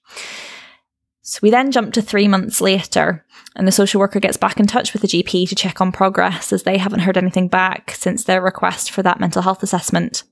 So 1.31 1.39
we 1.45 1.51
then 1.51 1.71
jump 1.71 1.95
to 1.95 2.03
three 2.03 2.27
months 2.27 2.61
later, 2.61 3.25
and 3.55 3.65
the 3.65 3.71
social 3.71 4.01
worker 4.01 4.19
gets 4.19 4.37
back 4.37 4.59
in 4.59 4.67
touch 4.67 4.93
with 4.93 5.03
the 5.03 5.07
GP 5.07 5.49
to 5.49 5.55
check 5.55 5.81
on 5.81 5.93
progress 5.93 6.53
as 6.53 6.65
they 6.65 6.77
haven't 6.77 6.99
heard 7.01 7.17
anything 7.17 7.47
back 7.47 7.93
since 7.93 8.25
their 8.25 8.43
request 8.43 8.91
for 8.91 9.05
that 9.05 9.21
mental 9.21 9.41
health 9.41 9.63
assessment. 9.63 10.25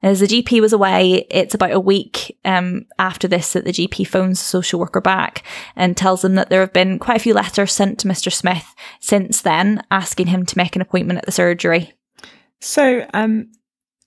As 0.00 0.20
the 0.20 0.28
GP 0.28 0.60
was 0.60 0.72
away, 0.72 1.26
it's 1.28 1.56
about 1.56 1.72
a 1.72 1.80
week 1.80 2.38
um, 2.44 2.86
after 3.00 3.26
this 3.26 3.52
that 3.52 3.64
the 3.64 3.72
GP 3.72 4.06
phones 4.06 4.38
the 4.38 4.44
social 4.44 4.78
worker 4.78 5.00
back 5.00 5.42
and 5.74 5.96
tells 5.96 6.22
them 6.22 6.36
that 6.36 6.50
there 6.50 6.60
have 6.60 6.72
been 6.72 7.00
quite 7.00 7.16
a 7.16 7.22
few 7.22 7.34
letters 7.34 7.72
sent 7.72 7.98
to 7.98 8.08
Mr. 8.08 8.32
Smith 8.32 8.76
since 9.00 9.42
then, 9.42 9.82
asking 9.90 10.28
him 10.28 10.46
to 10.46 10.56
make 10.56 10.76
an 10.76 10.82
appointment 10.82 11.18
at 11.18 11.26
the 11.26 11.32
surgery. 11.32 11.94
So, 12.60 13.04
um, 13.12 13.50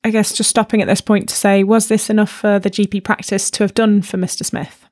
I 0.06 0.12
guess 0.12 0.32
just 0.32 0.50
stopping 0.50 0.82
at 0.82 0.88
this 0.88 1.02
point 1.02 1.28
to 1.28 1.36
say, 1.36 1.66
was 1.66 1.90
this 1.90 2.10
enough 2.10 2.32
for 2.32 2.58
the 2.58 2.70
GP 2.70 3.04
practice 3.04 3.52
to 3.52 3.64
have 3.66 3.74
done 3.74 4.02
for 4.02 4.16
Mr. 4.16 4.46
Smith? 4.46 4.88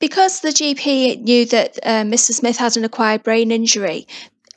Because 0.00 0.40
the 0.40 0.50
GP 0.50 1.22
knew 1.22 1.44
that 1.46 1.78
uh, 1.82 2.02
Mr. 2.04 2.32
Smith 2.32 2.56
had 2.56 2.76
an 2.76 2.84
acquired 2.84 3.24
brain 3.24 3.50
injury, 3.50 4.06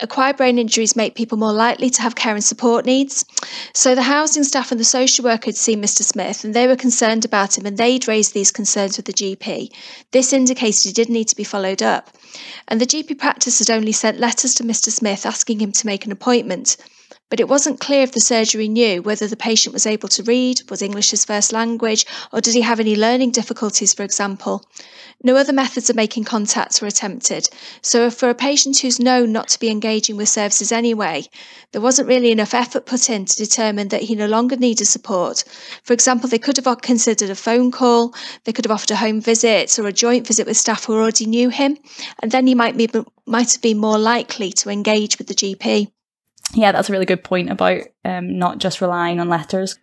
acquired 0.01 0.37
brain 0.37 0.57
injuries 0.57 0.95
make 0.95 1.15
people 1.15 1.37
more 1.37 1.53
likely 1.53 1.89
to 1.89 2.01
have 2.01 2.15
care 2.15 2.33
and 2.33 2.43
support 2.43 2.85
needs. 2.85 3.25
So 3.73 3.95
the 3.95 4.01
housing 4.01 4.43
staff 4.43 4.71
and 4.71 4.79
the 4.79 4.85
social 4.85 5.23
worker 5.23 5.47
had 5.47 5.55
seen 5.55 5.81
Mr. 5.81 6.01
Smith 6.01 6.43
and 6.43 6.53
they 6.53 6.67
were 6.67 6.75
concerned 6.75 7.23
about 7.25 7.57
him 7.57 7.65
and 7.65 7.77
they'd 7.77 8.07
raised 8.07 8.33
these 8.33 8.51
concerns 8.51 8.97
with 8.97 9.05
the 9.05 9.13
GP. 9.13 9.71
This 10.11 10.33
indicated 10.33 10.83
he 10.83 10.91
did 10.91 11.09
need 11.09 11.27
to 11.29 11.35
be 11.35 11.43
followed 11.43 11.81
up. 11.81 12.09
And 12.67 12.81
the 12.81 12.85
GP 12.85 13.17
practice 13.17 13.59
had 13.59 13.69
only 13.69 13.91
sent 13.91 14.19
letters 14.19 14.55
to 14.55 14.63
Mr. 14.63 14.89
Smith 14.89 15.25
asking 15.25 15.59
him 15.59 15.71
to 15.73 15.85
make 15.85 16.05
an 16.05 16.11
appointment. 16.11 16.77
But 17.31 17.39
it 17.39 17.47
wasn't 17.47 17.79
clear 17.79 18.01
if 18.03 18.11
the 18.11 18.19
surgery 18.19 18.67
knew 18.67 19.01
whether 19.01 19.25
the 19.25 19.37
patient 19.37 19.71
was 19.71 19.85
able 19.85 20.09
to 20.09 20.23
read, 20.23 20.69
was 20.69 20.81
English 20.81 21.11
his 21.11 21.23
first 21.23 21.53
language, 21.53 22.05
or 22.33 22.41
did 22.41 22.53
he 22.53 22.59
have 22.59 22.81
any 22.81 22.93
learning 22.93 23.31
difficulties, 23.31 23.93
for 23.93 24.03
example. 24.03 24.65
No 25.23 25.37
other 25.37 25.53
methods 25.53 25.89
of 25.89 25.95
making 25.95 26.25
contact 26.25 26.81
were 26.81 26.89
attempted. 26.89 27.47
So, 27.81 28.11
for 28.11 28.29
a 28.29 28.35
patient 28.35 28.79
who's 28.79 28.99
known 28.99 29.31
not 29.31 29.47
to 29.47 29.59
be 29.61 29.69
engaging 29.69 30.17
with 30.17 30.27
services 30.27 30.73
anyway, 30.73 31.23
there 31.71 31.79
wasn't 31.79 32.09
really 32.09 32.31
enough 32.31 32.53
effort 32.53 32.85
put 32.85 33.09
in 33.09 33.23
to 33.23 33.35
determine 33.37 33.87
that 33.87 34.01
he 34.01 34.13
no 34.13 34.27
longer 34.27 34.57
needed 34.57 34.87
support. 34.87 35.45
For 35.83 35.93
example, 35.93 36.27
they 36.27 36.37
could 36.37 36.57
have 36.57 36.81
considered 36.81 37.29
a 37.29 37.35
phone 37.35 37.71
call, 37.71 38.13
they 38.43 38.51
could 38.51 38.65
have 38.65 38.73
offered 38.73 38.91
a 38.91 38.97
home 38.97 39.21
visit 39.21 39.79
or 39.79 39.87
a 39.87 39.93
joint 39.93 40.27
visit 40.27 40.47
with 40.47 40.57
staff 40.57 40.83
who 40.83 40.95
already 40.95 41.27
knew 41.27 41.47
him, 41.47 41.77
and 42.21 42.29
then 42.29 42.45
he 42.45 42.55
might, 42.55 42.75
be, 42.75 42.89
might 43.25 43.53
have 43.53 43.61
been 43.61 43.77
more 43.77 43.97
likely 43.97 44.51
to 44.51 44.69
engage 44.69 45.17
with 45.17 45.27
the 45.27 45.33
GP. 45.33 45.93
Yeah, 46.53 46.71
that's 46.71 46.89
a 46.89 46.91
really 46.91 47.05
good 47.05 47.23
point 47.23 47.49
about 47.49 47.81
um, 48.03 48.37
not 48.37 48.57
just 48.57 48.81
relying 48.81 49.19
on 49.19 49.29
letters. 49.29 49.77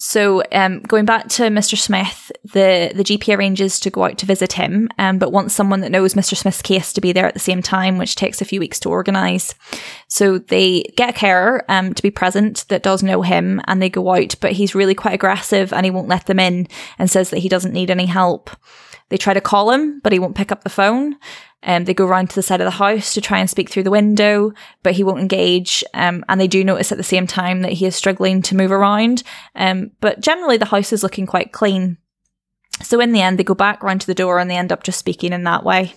So, 0.00 0.44
um, 0.52 0.80
going 0.82 1.04
back 1.04 1.26
to 1.30 1.44
Mr. 1.44 1.76
Smith, 1.76 2.30
the, 2.44 2.92
the 2.94 3.02
GP 3.02 3.36
arranges 3.36 3.80
to 3.80 3.90
go 3.90 4.04
out 4.04 4.16
to 4.18 4.26
visit 4.26 4.52
him, 4.52 4.88
um, 4.96 5.18
but 5.18 5.32
wants 5.32 5.54
someone 5.54 5.80
that 5.80 5.90
knows 5.90 6.14
Mr. 6.14 6.36
Smith's 6.36 6.62
case 6.62 6.92
to 6.92 7.00
be 7.00 7.10
there 7.10 7.26
at 7.26 7.34
the 7.34 7.40
same 7.40 7.62
time, 7.62 7.98
which 7.98 8.14
takes 8.14 8.40
a 8.40 8.44
few 8.44 8.60
weeks 8.60 8.78
to 8.80 8.90
organise. 8.90 9.56
So, 10.06 10.38
they 10.38 10.82
get 10.96 11.10
a 11.10 11.18
carer 11.18 11.64
um, 11.68 11.94
to 11.94 12.02
be 12.02 12.12
present 12.12 12.64
that 12.68 12.84
does 12.84 13.02
know 13.02 13.22
him, 13.22 13.60
and 13.66 13.82
they 13.82 13.90
go 13.90 14.14
out, 14.14 14.36
but 14.40 14.52
he's 14.52 14.74
really 14.74 14.94
quite 14.94 15.14
aggressive 15.14 15.72
and 15.72 15.84
he 15.84 15.90
won't 15.90 16.08
let 16.08 16.26
them 16.26 16.38
in 16.38 16.68
and 16.98 17.10
says 17.10 17.30
that 17.30 17.38
he 17.38 17.48
doesn't 17.48 17.72
need 17.72 17.90
any 17.90 18.06
help. 18.06 18.50
They 19.08 19.16
try 19.16 19.34
to 19.34 19.40
call 19.40 19.70
him, 19.70 20.00
but 20.00 20.12
he 20.12 20.18
won't 20.18 20.36
pick 20.36 20.52
up 20.52 20.62
the 20.62 20.70
phone. 20.70 21.16
Um, 21.62 21.84
they 21.84 21.94
go 21.94 22.06
around 22.06 22.30
to 22.30 22.34
the 22.36 22.42
side 22.42 22.60
of 22.60 22.66
the 22.66 22.70
house 22.70 23.14
to 23.14 23.20
try 23.20 23.38
and 23.38 23.50
speak 23.50 23.68
through 23.68 23.82
the 23.82 23.90
window, 23.90 24.52
but 24.82 24.94
he 24.94 25.02
won't 25.02 25.20
engage. 25.20 25.82
Um, 25.92 26.24
and 26.28 26.40
they 26.40 26.46
do 26.46 26.62
notice 26.62 26.92
at 26.92 26.98
the 26.98 27.04
same 27.04 27.26
time 27.26 27.62
that 27.62 27.72
he 27.72 27.86
is 27.86 27.96
struggling 27.96 28.42
to 28.42 28.56
move 28.56 28.70
around. 28.70 29.22
Um, 29.56 29.90
but 30.00 30.20
generally, 30.20 30.56
the 30.56 30.66
house 30.66 30.92
is 30.92 31.02
looking 31.02 31.26
quite 31.26 31.52
clean. 31.52 31.98
So 32.82 33.00
in 33.00 33.12
the 33.12 33.22
end, 33.22 33.38
they 33.38 33.44
go 33.44 33.54
back 33.54 33.82
round 33.82 34.00
to 34.02 34.06
the 34.06 34.14
door 34.14 34.38
and 34.38 34.48
they 34.48 34.56
end 34.56 34.72
up 34.72 34.84
just 34.84 34.98
speaking 34.98 35.32
in 35.32 35.44
that 35.44 35.64
way. 35.64 35.94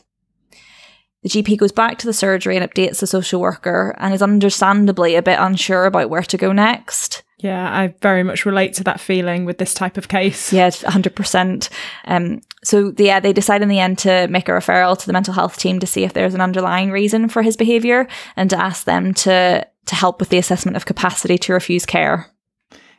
The 1.24 1.30
GP 1.30 1.58
goes 1.58 1.72
back 1.72 2.00
to 2.00 2.08
the 2.08 2.14
surgery 2.14 2.58
and 2.58 2.68
updates 2.68 3.00
the 3.00 3.08
social 3.08 3.40
worker 3.40 3.96
and 4.00 4.14
is 4.14 4.24
understandably 4.24 5.16
a 5.16 5.22
bit 5.22 5.38
unsure 5.40 5.86
about 5.86 6.10
where 6.10 6.24
to 6.24 6.38
go 6.38 6.52
next. 6.52 7.22
Yeah, 7.42 7.76
I 7.76 7.96
very 8.02 8.22
much 8.22 8.46
relate 8.46 8.76
to 8.76 8.84
that 8.84 9.00
feeling 9.00 9.46
with 9.46 9.58
this 9.58 9.74
type 9.74 9.98
of 9.98 10.08
case. 10.08 10.54
Yeah, 10.54 10.70
100%. 10.70 11.70
Um, 12.06 12.42
so, 12.64 12.94
yeah, 12.98 13.20
they 13.20 13.34
decide 13.34 13.64
in 13.64 13.68
the 13.68 13.80
end 13.80 13.98
to 14.00 14.28
make 14.28 14.48
a 14.48 14.52
referral 14.52 14.98
to 14.98 15.08
the 15.08 15.14
mental 15.14 15.34
health 15.34 15.58
team 15.58 15.80
to 15.80 15.88
see 15.88 16.04
if 16.04 16.14
there's 16.14 16.36
an 16.36 16.42
underlying 16.42 16.92
reason 16.92 17.28
for 17.28 17.42
his 17.42 17.58
behaviour 17.58 18.08
and 18.36 18.50
to 18.52 18.62
ask 18.62 18.86
them 18.86 19.14
to, 19.16 19.68
to 19.88 19.96
help 19.96 20.20
with 20.20 20.30
the 20.30 20.38
assessment 20.38 20.78
of 20.78 20.86
capacity 20.86 21.40
to 21.40 21.54
refuse 21.54 21.86
care. 21.86 22.28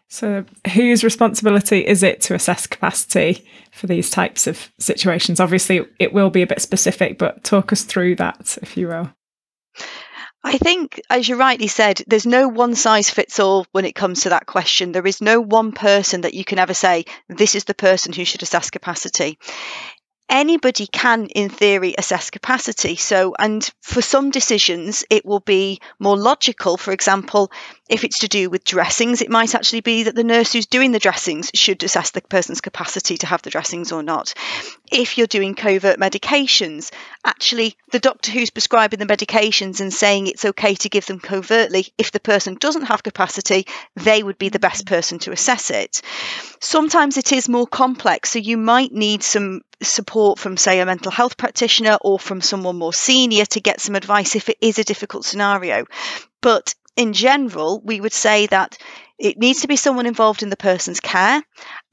So, 0.08 0.44
whose 0.74 1.04
responsibility 1.04 1.86
is 1.86 2.02
it 2.02 2.20
to 2.22 2.34
assess 2.34 2.66
capacity 2.66 3.46
for 3.70 3.86
these 3.86 4.10
types 4.10 4.48
of 4.48 4.70
situations? 4.78 5.38
Obviously, 5.38 5.86
it 6.00 6.12
will 6.12 6.30
be 6.30 6.42
a 6.42 6.46
bit 6.46 6.60
specific, 6.60 7.16
but 7.16 7.44
talk 7.44 7.72
us 7.72 7.84
through 7.84 8.16
that, 8.16 8.58
if 8.60 8.76
you 8.76 8.88
will. 8.88 9.10
I 10.44 10.58
think, 10.58 11.00
as 11.08 11.28
you 11.28 11.36
rightly 11.36 11.68
said, 11.68 12.02
there's 12.06 12.26
no 12.26 12.48
one 12.48 12.74
size 12.74 13.08
fits 13.08 13.38
all 13.38 13.66
when 13.72 13.84
it 13.84 13.94
comes 13.94 14.22
to 14.22 14.30
that 14.30 14.46
question. 14.46 14.92
There 14.92 15.06
is 15.06 15.22
no 15.22 15.40
one 15.40 15.72
person 15.72 16.22
that 16.22 16.34
you 16.34 16.44
can 16.44 16.58
ever 16.58 16.74
say, 16.74 17.04
this 17.28 17.54
is 17.54 17.64
the 17.64 17.74
person 17.74 18.12
who 18.12 18.24
should 18.24 18.42
assess 18.42 18.70
capacity 18.70 19.38
anybody 20.32 20.86
can, 20.86 21.26
in 21.26 21.50
theory, 21.50 21.94
assess 21.96 22.30
capacity. 22.30 22.96
So, 22.96 23.34
and 23.38 23.68
for 23.82 24.00
some 24.02 24.30
decisions, 24.30 25.04
it 25.10 25.24
will 25.24 25.40
be 25.40 25.80
more 26.00 26.16
logical. 26.16 26.76
For 26.76 26.92
example, 26.92 27.52
if 27.88 28.02
it's 28.02 28.20
to 28.20 28.28
do 28.28 28.48
with 28.48 28.64
dressings, 28.64 29.20
it 29.20 29.30
might 29.30 29.54
actually 29.54 29.82
be 29.82 30.04
that 30.04 30.16
the 30.16 30.24
nurse 30.24 30.52
who's 30.52 30.66
doing 30.66 30.90
the 30.90 30.98
dressings 30.98 31.50
should 31.54 31.84
assess 31.84 32.10
the 32.10 32.22
person's 32.22 32.62
capacity 32.62 33.18
to 33.18 33.26
have 33.26 33.42
the 33.42 33.50
dressings 33.50 33.92
or 33.92 34.02
not. 34.02 34.32
If 34.92 35.16
you're 35.16 35.26
doing 35.26 35.54
covert 35.54 35.98
medications, 35.98 36.92
actually 37.24 37.76
the 37.90 37.98
doctor 37.98 38.30
who's 38.30 38.50
prescribing 38.50 38.98
the 38.98 39.06
medications 39.06 39.80
and 39.80 39.92
saying 39.92 40.26
it's 40.26 40.44
okay 40.44 40.74
to 40.74 40.88
give 40.88 41.06
them 41.06 41.18
covertly, 41.18 41.86
if 41.98 42.12
the 42.12 42.20
person 42.20 42.56
doesn't 42.60 42.86
have 42.86 43.02
capacity, 43.02 43.66
they 43.96 44.22
would 44.22 44.38
be 44.38 44.48
the 44.48 44.58
mm-hmm. 44.58 44.68
best 44.68 44.86
person 44.86 45.18
to 45.20 45.32
assess 45.32 45.70
it. 45.70 46.02
Sometimes 46.60 47.16
it 47.16 47.32
is 47.32 47.48
more 47.48 47.66
complex, 47.66 48.30
so 48.30 48.38
you 48.38 48.56
might 48.56 48.92
need 48.92 49.22
some 49.22 49.62
support 49.82 50.38
from, 50.38 50.56
say, 50.56 50.80
a 50.80 50.86
mental 50.86 51.10
health 51.10 51.36
practitioner 51.36 51.98
or 52.00 52.18
from 52.18 52.40
someone 52.40 52.76
more 52.76 52.92
senior 52.92 53.44
to 53.46 53.60
get 53.60 53.80
some 53.80 53.94
advice 53.94 54.36
if 54.36 54.48
it 54.48 54.58
is 54.60 54.78
a 54.78 54.84
difficult 54.84 55.24
scenario. 55.24 55.86
But 56.40 56.74
in 56.96 57.14
general, 57.14 57.80
we 57.80 58.00
would 58.00 58.12
say 58.12 58.46
that 58.46 58.78
it 59.22 59.38
needs 59.38 59.60
to 59.60 59.68
be 59.68 59.76
someone 59.76 60.06
involved 60.06 60.42
in 60.42 60.50
the 60.50 60.56
person's 60.56 60.98
care. 60.98 61.42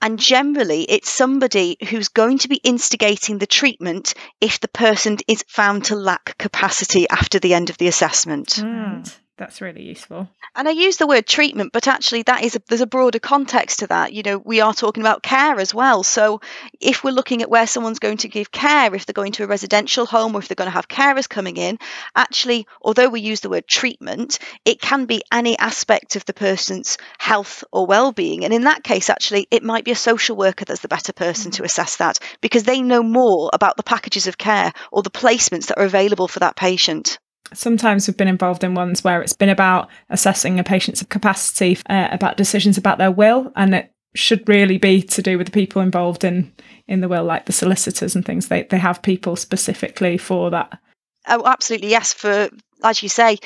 And 0.02 0.18
generally, 0.18 0.82
it's 0.82 1.12
somebody 1.12 1.78
who's 1.88 2.08
going 2.08 2.40
to 2.40 2.48
be 2.48 2.56
instigating 2.56 3.38
the 3.38 3.46
treatment 3.46 4.16
if 4.42 4.60
the 4.60 4.68
person 4.68 5.18
is 5.28 5.46
found 5.48 5.86
to 5.86 5.96
lack 5.96 6.38
capacity 6.40 7.08
after 7.08 7.38
the 7.38 7.54
end 7.54 7.70
of 7.70 7.78
the 7.78 7.88
assessment. 7.88 8.48
Mm. 8.50 9.16
That's 9.40 9.62
really 9.62 9.84
useful. 9.84 10.28
And 10.54 10.68
I 10.68 10.72
use 10.72 10.98
the 10.98 11.08
word 11.08 11.26
treatment, 11.26 11.72
but 11.72 11.88
actually 11.88 12.24
that 12.24 12.44
is 12.44 12.58
a, 12.58 12.62
there's 12.68 12.82
a 12.82 12.86
broader 12.86 13.20
context 13.20 13.80
to 13.80 13.88
that. 13.88 14.12
You 14.12 14.22
know, 14.22 14.38
we 14.38 14.60
are 14.60 14.74
talking 14.74 15.02
about 15.02 15.24
care 15.24 15.58
as 15.62 15.74
well. 15.74 16.04
So 16.04 16.42
if 16.82 17.06
we're 17.06 17.12
looking 17.12 17.42
at 17.42 17.50
where 17.50 17.66
someone's 17.66 18.00
going 18.00 18.18
to 18.18 18.28
give 18.28 18.52
care, 18.52 18.94
if 18.94 19.06
they're 19.06 19.14
going 19.14 19.32
to 19.34 19.46
a 19.46 19.48
residential 19.48 20.06
home 20.06 20.36
or 20.36 20.40
if 20.40 20.50
they're 20.50 20.56
going 20.56 20.68
to 20.68 20.74
have 20.74 20.90
carers 20.90 21.30
coming 21.30 21.56
in, 21.56 21.80
actually, 22.18 22.68
although 22.82 23.08
we 23.08 23.22
use 23.22 23.40
the 23.40 23.50
word 23.50 23.66
treatment, 23.66 24.40
it 24.66 24.82
can 24.82 25.06
be 25.06 25.24
any 25.32 25.58
aspect 25.58 26.18
of 26.18 26.26
the 26.26 26.34
person's 26.34 26.98
health 27.18 27.64
or 27.72 27.88
well-being. 27.88 28.44
And 28.44 28.54
in 28.54 28.64
that 28.66 28.84
case, 28.84 29.10
actually, 29.10 29.48
it 29.52 29.64
might 29.64 29.86
be 29.86 29.92
a 29.92 29.96
social 29.96 30.36
worker 30.36 30.66
that's 30.66 30.82
the 30.82 30.90
better 30.90 31.14
person 31.14 31.52
to 31.52 31.60
mm-hmm. 31.60 31.66
assess 31.66 31.96
that 31.96 32.20
because 32.42 32.64
they 32.64 32.82
know 32.82 33.04
more 33.04 33.50
about 33.54 33.78
the 33.78 33.84
packages 33.84 34.28
of 34.28 34.38
care 34.38 34.74
or 34.92 35.02
the 35.02 35.10
placements 35.10 35.68
that 35.68 35.80
are 35.80 35.86
available 35.86 36.28
for 36.28 36.40
that 36.40 36.58
patient 36.58 37.20
sometimes 37.54 38.08
we've 38.08 38.18
been 38.18 38.28
involved 38.28 38.64
in 38.64 38.76
ones 38.76 39.04
where 39.04 39.22
it's 39.22 39.34
been 39.34 39.50
about 39.50 39.90
assessing 40.10 40.60
a 40.60 40.64
patient's 40.64 41.04
capacity, 41.04 41.78
uh, 41.90 42.10
about 42.12 42.38
decisions 42.38 42.78
about 42.78 42.98
their 42.98 43.12
will, 43.12 43.52
and 43.56 43.76
it 43.76 43.92
should 44.16 44.48
really 44.50 44.78
be 44.78 45.02
to 45.04 45.22
do 45.22 45.38
with 45.38 45.48
the 45.48 45.52
people 45.52 45.82
involved 45.82 46.24
in 46.24 46.52
in 46.88 47.02
the 47.02 47.08
will, 47.08 47.24
like 47.24 47.46
the 47.46 47.54
solicitors 47.54 48.16
and 48.16 48.26
things. 48.26 48.48
They 48.48 48.64
they 48.64 48.80
have 48.80 49.02
people 49.02 49.36
specifically 49.36 50.18
for 50.18 50.50
that. 50.52 50.80
Oh, 51.28 51.44
absolutely, 51.46 51.90
yes. 51.90 52.14
For 52.14 52.50
as 52.84 53.04
you 53.04 53.10
say, 53.10 53.38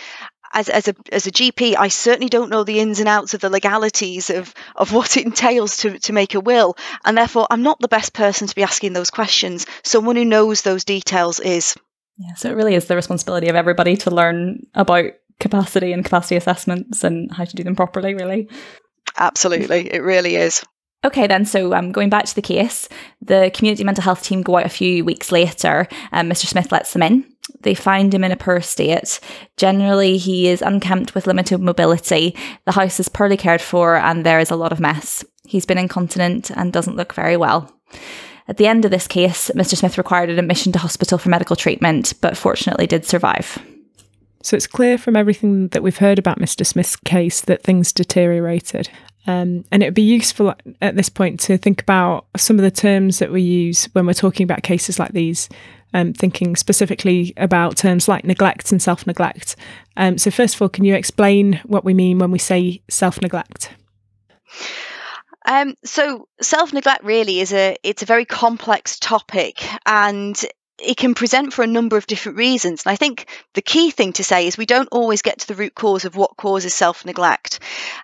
as, 0.53 0.69
as 0.69 0.87
a 0.87 0.95
as 1.11 1.27
a 1.27 1.31
GP, 1.31 1.75
I 1.77 1.87
certainly 1.87 2.29
don't 2.29 2.49
know 2.49 2.63
the 2.63 2.79
ins 2.79 2.99
and 2.99 3.09
outs 3.09 3.33
of 3.33 3.41
the 3.41 3.49
legalities 3.49 4.29
of 4.29 4.53
of 4.75 4.93
what 4.93 5.17
it 5.17 5.25
entails 5.25 5.77
to 5.77 5.99
to 5.99 6.13
make 6.13 6.35
a 6.35 6.39
will, 6.39 6.77
and 7.03 7.17
therefore 7.17 7.47
I'm 7.49 7.63
not 7.63 7.79
the 7.79 7.87
best 7.87 8.13
person 8.13 8.47
to 8.47 8.55
be 8.55 8.63
asking 8.63 8.93
those 8.93 9.09
questions. 9.09 9.65
Someone 9.83 10.15
who 10.15 10.25
knows 10.25 10.61
those 10.61 10.85
details 10.85 11.39
is. 11.39 11.75
Yeah, 12.17 12.35
so 12.35 12.49
it 12.49 12.55
really 12.55 12.75
is 12.75 12.85
the 12.85 12.95
responsibility 12.95 13.49
of 13.49 13.55
everybody 13.55 13.97
to 13.97 14.11
learn 14.11 14.61
about 14.75 15.11
capacity 15.39 15.91
and 15.91 16.05
capacity 16.05 16.35
assessments 16.35 17.03
and 17.03 17.31
how 17.31 17.45
to 17.45 17.55
do 17.55 17.63
them 17.63 17.75
properly, 17.75 18.13
really. 18.13 18.49
Absolutely, 19.17 19.93
it 19.93 20.01
really 20.01 20.35
is. 20.35 20.63
Okay, 21.05 21.27
then, 21.27 21.45
so 21.45 21.73
um, 21.73 21.91
going 21.91 22.09
back 22.09 22.25
to 22.25 22.35
the 22.35 22.41
case, 22.41 22.87
the 23.21 23.51
community 23.53 23.83
mental 23.83 24.03
health 24.03 24.23
team 24.23 24.41
go 24.41 24.57
out 24.57 24.65
a 24.65 24.69
few 24.69 25.03
weeks 25.03 25.31
later. 25.31 25.87
and 26.11 26.31
Mr. 26.31 26.45
Smith 26.45 26.71
lets 26.71 26.93
them 26.93 27.03
in. 27.03 27.25
They 27.59 27.75
find 27.75 28.13
him 28.13 28.23
in 28.23 28.31
a 28.31 28.37
poor 28.37 28.61
state. 28.61 29.19
Generally, 29.57 30.17
he 30.17 30.47
is 30.47 30.61
unkempt 30.61 31.13
with 31.13 31.27
limited 31.27 31.59
mobility. 31.59 32.37
The 32.65 32.71
house 32.71 33.01
is 33.01 33.09
poorly 33.09 33.35
cared 33.35 33.61
for, 33.61 33.97
and 33.97 34.25
there 34.25 34.39
is 34.39 34.49
a 34.49 34.55
lot 34.55 34.71
of 34.71 34.79
mess. 34.79 35.25
He's 35.45 35.65
been 35.65 35.77
incontinent 35.77 36.51
and 36.51 36.71
doesn't 36.71 36.95
look 36.95 37.13
very 37.13 37.35
well. 37.35 37.69
At 38.47 38.57
the 38.57 38.67
end 38.67 38.85
of 38.85 38.91
this 38.91 39.07
case, 39.07 39.49
Mr. 39.55 39.77
Smith 39.77 39.97
required 39.97 40.29
an 40.29 40.39
admission 40.39 40.71
to 40.73 40.79
hospital 40.79 41.17
for 41.17 41.29
medical 41.29 41.55
treatment, 41.55 42.13
but 42.21 42.37
fortunately 42.37 42.87
did 42.87 43.05
survive. 43.05 43.57
So 44.41 44.57
it's 44.57 44.67
clear 44.67 44.97
from 44.97 45.15
everything 45.15 45.69
that 45.69 45.81
we've 45.81 45.97
heard 45.97 46.19
about 46.19 46.39
Mr. 46.39 46.65
Smith's 46.65 46.97
case 46.97 47.39
that 47.41 47.63
things 47.63 47.93
deteriorated. 47.93 48.89
Um, 49.25 49.63
and 49.71 49.81
it 49.81 49.87
would 49.87 49.93
be 49.93 50.01
useful 50.01 50.53
at 50.81 50.97
this 50.97 51.07
point 51.07 51.39
to 51.41 51.57
think 51.57 51.81
about 51.81 52.25
some 52.35 52.59
of 52.59 52.63
the 52.63 52.71
terms 52.71 53.19
that 53.19 53.31
we 53.31 53.41
use 53.41 53.85
when 53.93 54.05
we're 54.05 54.13
talking 54.13 54.43
about 54.43 54.63
cases 54.63 54.99
like 54.99 55.13
these, 55.13 55.47
um, 55.93 56.11
thinking 56.11 56.57
specifically 56.57 57.33
about 57.37 57.77
terms 57.77 58.09
like 58.09 58.25
neglect 58.25 58.73
and 58.73 58.81
self 58.81 59.07
neglect. 59.07 59.55
Um, 59.95 60.17
so, 60.17 60.29
first 60.29 60.55
of 60.55 60.61
all, 60.61 60.67
can 60.67 60.83
you 60.83 60.93
explain 60.93 61.61
what 61.63 61.85
we 61.85 61.93
mean 61.93 62.19
when 62.19 62.31
we 62.31 62.39
say 62.39 62.81
self 62.89 63.21
neglect? 63.21 63.69
Um, 65.45 65.75
so 65.83 66.27
self 66.41 66.73
neglect 66.73 67.03
really 67.03 67.39
is 67.39 67.53
a 67.53 67.75
it's 67.83 68.03
a 68.03 68.07
very 68.07 68.25
complex 68.25 68.99
topic 68.99 69.63
and 69.85 70.39
it 70.79 70.97
can 70.97 71.13
present 71.13 71.53
for 71.53 71.63
a 71.63 71.67
number 71.67 71.97
of 71.97 72.07
different 72.07 72.37
reasons. 72.37 72.83
And 72.85 72.91
I 72.91 72.95
think 72.95 73.27
the 73.53 73.61
key 73.61 73.91
thing 73.91 74.13
to 74.13 74.23
say 74.23 74.47
is 74.47 74.57
we 74.57 74.65
don't 74.65 74.89
always 74.91 75.21
get 75.21 75.39
to 75.39 75.47
the 75.47 75.55
root 75.55 75.75
cause 75.75 76.05
of 76.05 76.15
what 76.15 76.37
causes 76.37 76.73
self 76.73 77.05
neglect. 77.05 77.59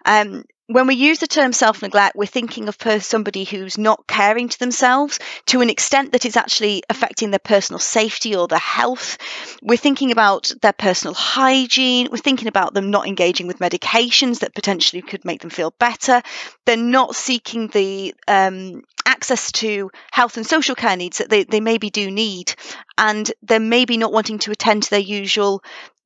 Um, 0.05 0.43
when 0.69 0.85
we 0.85 0.93
use 0.93 1.17
the 1.17 1.25
term 1.27 1.51
self 1.51 1.81
neglect, 1.81 2.15
we're 2.15 2.27
thinking 2.27 2.67
of 2.67 2.77
somebody 2.99 3.43
who's 3.43 3.79
not 3.79 4.05
caring 4.05 4.49
to 4.49 4.59
themselves 4.59 5.19
to 5.47 5.61
an 5.61 5.69
extent 5.69 6.11
that 6.11 6.25
it's 6.25 6.37
actually 6.37 6.83
affecting 6.89 7.31
their 7.31 7.39
personal 7.39 7.79
safety 7.79 8.35
or 8.35 8.47
their 8.47 8.59
health. 8.59 9.17
We're 9.63 9.77
thinking 9.77 10.11
about 10.11 10.51
their 10.61 10.73
personal 10.73 11.15
hygiene. 11.15 12.09
We're 12.11 12.17
thinking 12.17 12.47
about 12.47 12.75
them 12.75 12.91
not 12.91 13.07
engaging 13.07 13.47
with 13.47 13.57
medications 13.57 14.39
that 14.39 14.53
potentially 14.53 15.01
could 15.01 15.25
make 15.25 15.41
them 15.41 15.49
feel 15.49 15.73
better. 15.79 16.21
They're 16.65 16.77
not 16.77 17.15
seeking 17.15 17.69
the 17.69 18.13
um, 18.27 18.83
access 19.05 19.51
to 19.53 19.91
health 20.11 20.37
and 20.37 20.45
social 20.45 20.75
care 20.75 20.95
needs 20.95 21.17
that 21.17 21.29
they, 21.29 21.43
they 21.43 21.59
maybe 21.61 21.89
do 21.89 22.09
need. 22.11 22.53
And 22.97 23.31
they're 23.41 23.59
maybe 23.59 23.97
not 23.97 24.11
wanting 24.11 24.39
to 24.39 24.51
attend 24.51 24.83
to 24.83 24.89
their 24.89 24.99
usual 24.99 25.63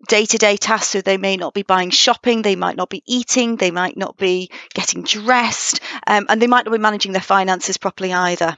day 0.07 0.25
to 0.25 0.37
day 0.37 0.57
tasks. 0.57 0.89
So 0.89 1.01
they 1.01 1.17
may 1.17 1.37
not 1.37 1.53
be 1.53 1.63
buying 1.63 1.89
shopping, 1.89 2.41
they 2.41 2.55
might 2.55 2.77
not 2.77 2.89
be 2.89 3.03
eating, 3.05 3.55
they 3.55 3.71
might 3.71 3.97
not 3.97 4.17
be 4.17 4.51
getting 4.73 5.03
dressed, 5.03 5.79
um, 6.07 6.25
and 6.29 6.41
they 6.41 6.47
might 6.47 6.65
not 6.65 6.71
be 6.71 6.77
managing 6.77 7.11
their 7.13 7.21
finances 7.21 7.77
properly 7.77 8.13
either. 8.13 8.57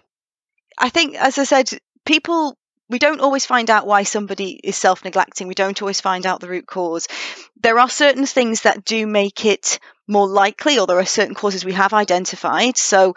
I 0.78 0.90
think, 0.90 1.16
as 1.16 1.38
I 1.38 1.44
said, 1.44 1.70
people. 2.06 2.58
We 2.88 3.00
don't 3.00 3.20
always 3.20 3.48
find 3.48 3.72
out 3.72 3.88
why 3.88 4.04
somebody 4.04 4.60
is 4.64 4.78
self 4.78 5.04
neglecting. 5.04 5.48
We 5.48 5.56
don't 5.56 5.82
always 5.82 6.02
find 6.02 6.24
out 6.28 6.40
the 6.40 6.48
root 6.48 6.68
cause. 6.68 7.08
There 7.60 7.80
are 7.80 7.90
certain 7.90 8.28
things 8.28 8.62
that 8.62 8.86
do 8.86 9.08
make 9.08 9.44
it 9.44 9.80
more 10.08 10.28
likely, 10.28 10.78
or 10.78 10.86
there 10.86 11.00
are 11.00 11.06
certain 11.06 11.34
causes 11.34 11.66
we 11.66 11.74
have 11.74 11.94
identified. 11.94 12.78
So, 12.78 13.16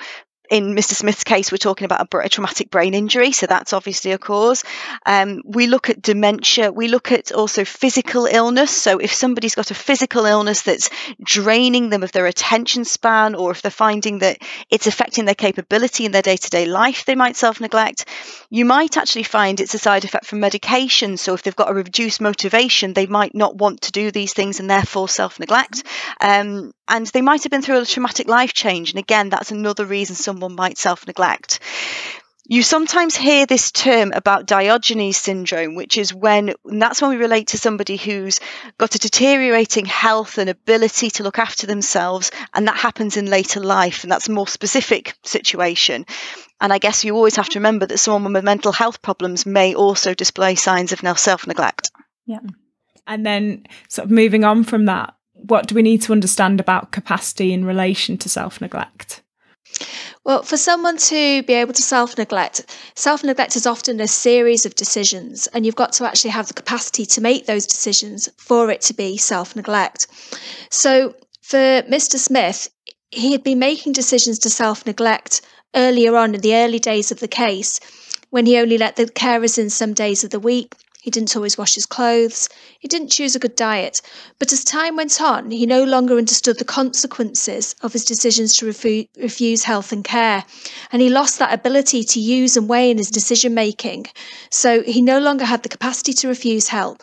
in 0.51 0.75
Mr. 0.75 0.95
Smith's 0.95 1.25
case, 1.25 1.53
we're 1.53 1.59
talking 1.59 1.85
about 1.85 2.13
a, 2.13 2.19
a, 2.19 2.29
traumatic 2.29 2.71
brain 2.71 2.95
injury, 2.95 3.33
so 3.33 3.47
that's 3.47 3.73
obviously 3.73 4.13
a 4.13 4.19
cause. 4.19 4.65
Um, 5.05 5.43
we 5.45 5.67
look 5.67 5.91
at 5.91 6.01
dementia. 6.01 6.73
We 6.73 6.89
look 6.89 7.13
at 7.13 7.33
also 7.33 7.65
physical 7.65 8.27
illness. 8.27 8.71
So 8.71 8.99
if 8.99 9.13
somebody's 9.13 9.55
got 9.55 9.71
a 9.71 9.75
physical 9.75 10.25
illness 10.25 10.63
that's 10.63 10.91
draining 11.23 11.91
them 11.91 12.03
of 12.03 12.13
their 12.13 12.27
attention 12.27 12.85
span, 12.85 13.35
or 13.35 13.51
if 13.51 13.63
they're 13.63 13.71
finding 13.71 14.21
that 14.21 14.39
it's 14.71 14.87
affecting 14.87 15.27
their 15.27 15.35
capability 15.35 16.05
in 16.05 16.13
their 16.13 16.23
day-to-day 16.23 16.67
life, 16.67 17.05
they 17.05 17.15
might 17.15 17.37
self-neglect. 17.37 18.07
You 18.51 18.65
might 18.65 18.97
actually 18.97 19.25
find 19.25 19.61
it's 19.61 19.75
a 19.75 19.79
side 19.79 20.05
effect 20.05 20.27
from 20.27 20.41
medication. 20.41 21.17
So 21.17 21.35
if 21.35 21.43
they've 21.43 21.55
got 21.55 21.71
a 21.71 21.75
reduced 21.75 22.21
motivation, 22.21 22.95
they 22.95 23.07
might 23.07 23.35
not 23.35 23.57
want 23.57 23.83
to 23.83 23.93
do 23.93 24.11
these 24.11 24.33
things 24.33 24.61
and 24.61 24.71
therefore 24.71 25.09
self-neglect. 25.09 25.83
Um, 26.21 26.73
and 26.89 27.07
they 27.09 27.23
might 27.23 27.45
have 27.45 27.51
been 27.51 27.63
through 27.63 27.81
a 27.81 27.87
traumatic 27.87 28.29
life 28.29 28.53
change. 28.53 28.91
And 28.91 28.99
again, 28.99 29.29
that's 29.29 29.51
another 29.51 29.85
reason 29.85 30.17
someone 30.17 30.55
might 30.55 30.79
self 30.79 31.07
neglect. 31.07 31.61
You 32.51 32.63
sometimes 32.63 33.15
hear 33.15 33.45
this 33.45 33.71
term 33.71 34.11
about 34.15 34.47
Diogenes 34.47 35.19
syndrome, 35.19 35.75
which 35.75 35.99
is 35.99 36.15
when 36.15 36.55
that's 36.65 37.03
when 37.03 37.11
we 37.11 37.17
relate 37.19 37.49
to 37.49 37.59
somebody 37.59 37.99
who's 37.99 38.41
got 38.79 38.95
a 38.95 38.99
deteriorating 38.99 39.85
health 39.85 40.39
and 40.39 40.49
ability 40.49 41.11
to 41.11 41.25
look 41.25 41.39
after 41.39 41.67
themselves, 41.67 42.31
and 42.55 42.67
that 42.67 42.79
happens 42.79 43.19
in 43.19 43.27
later 43.27 43.61
life, 43.61 44.03
and 44.03 44.11
that's 44.11 44.29
a 44.29 44.33
more 44.33 44.49
specific 44.49 45.15
situation. 45.25 46.07
And 46.59 46.73
I 46.73 46.79
guess 46.79 47.05
you 47.05 47.15
always 47.15 47.37
have 47.37 47.51
to 47.51 47.59
remember 47.59 47.85
that 47.85 47.99
someone 47.99 48.33
with 48.33 48.45
mental 48.45 48.73
health 48.73 49.03
problems 49.03 49.45
may 49.45 49.75
also 49.75 50.15
display 50.15 50.55
signs 50.55 50.93
of 50.93 51.19
self 51.19 51.47
neglect. 51.47 51.91
Yeah. 52.25 52.41
And 53.07 53.27
then, 53.27 53.67
sort 53.91 54.07
of 54.07 54.11
moving 54.11 54.45
on 54.45 54.65
from 54.65 54.87
that, 54.87 55.15
what 55.39 55.67
do 55.67 55.75
we 55.75 55.83
need 55.83 56.03
to 56.03 56.13
understand 56.13 56.61
about 56.61 56.93
capacity 56.93 57.53
in 57.53 57.65
relation 57.65 58.19
to 58.19 58.29
self 58.29 58.61
neglect? 58.61 59.23
Well, 60.25 60.43
for 60.43 60.57
someone 60.57 60.97
to 60.99 61.43
be 61.45 61.55
able 61.55 61.73
to 61.73 61.83
self 61.83 62.19
neglect, 62.19 62.67
self 62.95 63.23
neglect 63.25 63.57
is 63.57 63.67
often 63.67 64.01
a 64.01 64.09
series 64.09 64.67
of 64.67 64.75
decisions, 64.75 65.47
and 65.49 65.65
you've 65.65 65.77
got 65.77 65.93
to 65.95 66.07
actually 66.07 66.31
have 66.31 66.49
the 66.49 66.55
capacity 66.55 67.07
to 67.07 67.21
make 67.21 67.47
those 67.47 67.67
decisions 67.67 68.29
for 68.37 68.71
it 68.71 68.81
to 68.83 68.95
be 68.95 69.17
self 69.17 69.57
neglect. 69.57 70.07
So, 70.71 71.15
for 71.43 71.83
Mr. 71.83 72.17
Smith, 72.17 72.69
he 73.11 73.33
had 73.33 73.43
been 73.43 73.59
making 73.59 73.93
decisions 73.95 74.39
to 74.41 74.51
self 74.51 74.85
neglect 74.85 75.41
earlier 75.75 76.17
on 76.17 76.35
in 76.35 76.41
the 76.41 76.55
early 76.55 76.79
days 76.79 77.11
of 77.11 77.21
the 77.21 77.29
case 77.29 77.81
when 78.31 78.47
he 78.47 78.59
only 78.59 78.77
let 78.77 78.97
the 78.97 79.07
carers 79.07 79.59
in 79.59 79.71
some 79.71 79.95
days 79.95 80.25
of 80.25 80.31
the 80.31 80.41
week. 80.41 80.75
He 81.01 81.11
didn't 81.11 81.37
always 81.37 81.57
wash 81.57 81.75
his 81.75 81.87
clothes. 81.87 82.49
He 82.81 82.89
didn't 82.89 83.13
choose 83.13 83.37
a 83.37 83.39
good 83.39 83.55
diet. 83.55 84.01
But 84.39 84.53
as 84.53 84.65
time 84.65 84.97
went 84.97 85.21
on, 85.21 85.51
he 85.51 85.65
no 85.65 85.85
longer 85.85 86.19
understood 86.19 86.59
the 86.59 86.65
consequences 86.65 87.75
of 87.83 87.93
his 87.93 88.05
decisions 88.05 88.57
to 88.57 88.67
refu- 88.67 89.09
refuse 89.17 89.63
health 89.63 89.93
and 89.93 90.03
care. 90.05 90.45
And 90.91 91.01
he 91.01 91.09
lost 91.09 91.39
that 91.39 91.55
ability 91.55 92.03
to 92.03 92.21
use 92.21 92.57
and 92.57 92.69
weigh 92.69 92.91
in 92.91 92.99
his 92.99 93.11
decision 93.11 93.55
making. 93.55 94.07
So 94.51 94.83
he 94.83 95.01
no 95.01 95.21
longer 95.21 95.45
had 95.45 95.63
the 95.63 95.69
capacity 95.69 96.13
to 96.15 96.29
refuse 96.29 96.69
help. 96.69 97.03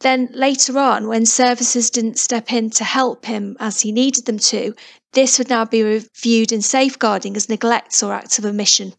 Then 0.00 0.30
later 0.32 0.78
on, 0.78 1.08
when 1.08 1.26
services 1.26 1.90
didn't 1.90 2.18
step 2.18 2.52
in 2.52 2.70
to 2.70 2.84
help 2.84 3.26
him 3.26 3.56
as 3.60 3.80
he 3.80 3.92
needed 3.92 4.24
them 4.24 4.38
to, 4.38 4.74
this 5.12 5.38
would 5.38 5.50
now 5.50 5.64
be 5.64 5.82
reviewed 5.82 6.52
in 6.52 6.62
safeguarding 6.62 7.36
as 7.36 7.48
neglect 7.48 8.02
or 8.02 8.12
acts 8.12 8.38
of 8.38 8.44
omission. 8.44 8.94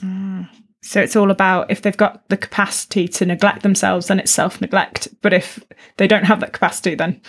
Mm. 0.00 0.48
So 0.82 1.00
it's 1.00 1.14
all 1.14 1.30
about 1.30 1.70
if 1.70 1.82
they've 1.82 1.96
got 1.96 2.28
the 2.28 2.36
capacity 2.36 3.06
to 3.08 3.24
neglect 3.24 3.62
themselves, 3.62 4.08
then 4.08 4.18
it's 4.18 4.32
self 4.32 4.60
neglect. 4.60 5.08
But 5.22 5.32
if 5.32 5.62
they 5.96 6.08
don't 6.08 6.24
have 6.24 6.40
that 6.40 6.52
capacity, 6.52 6.94
then 6.94 7.20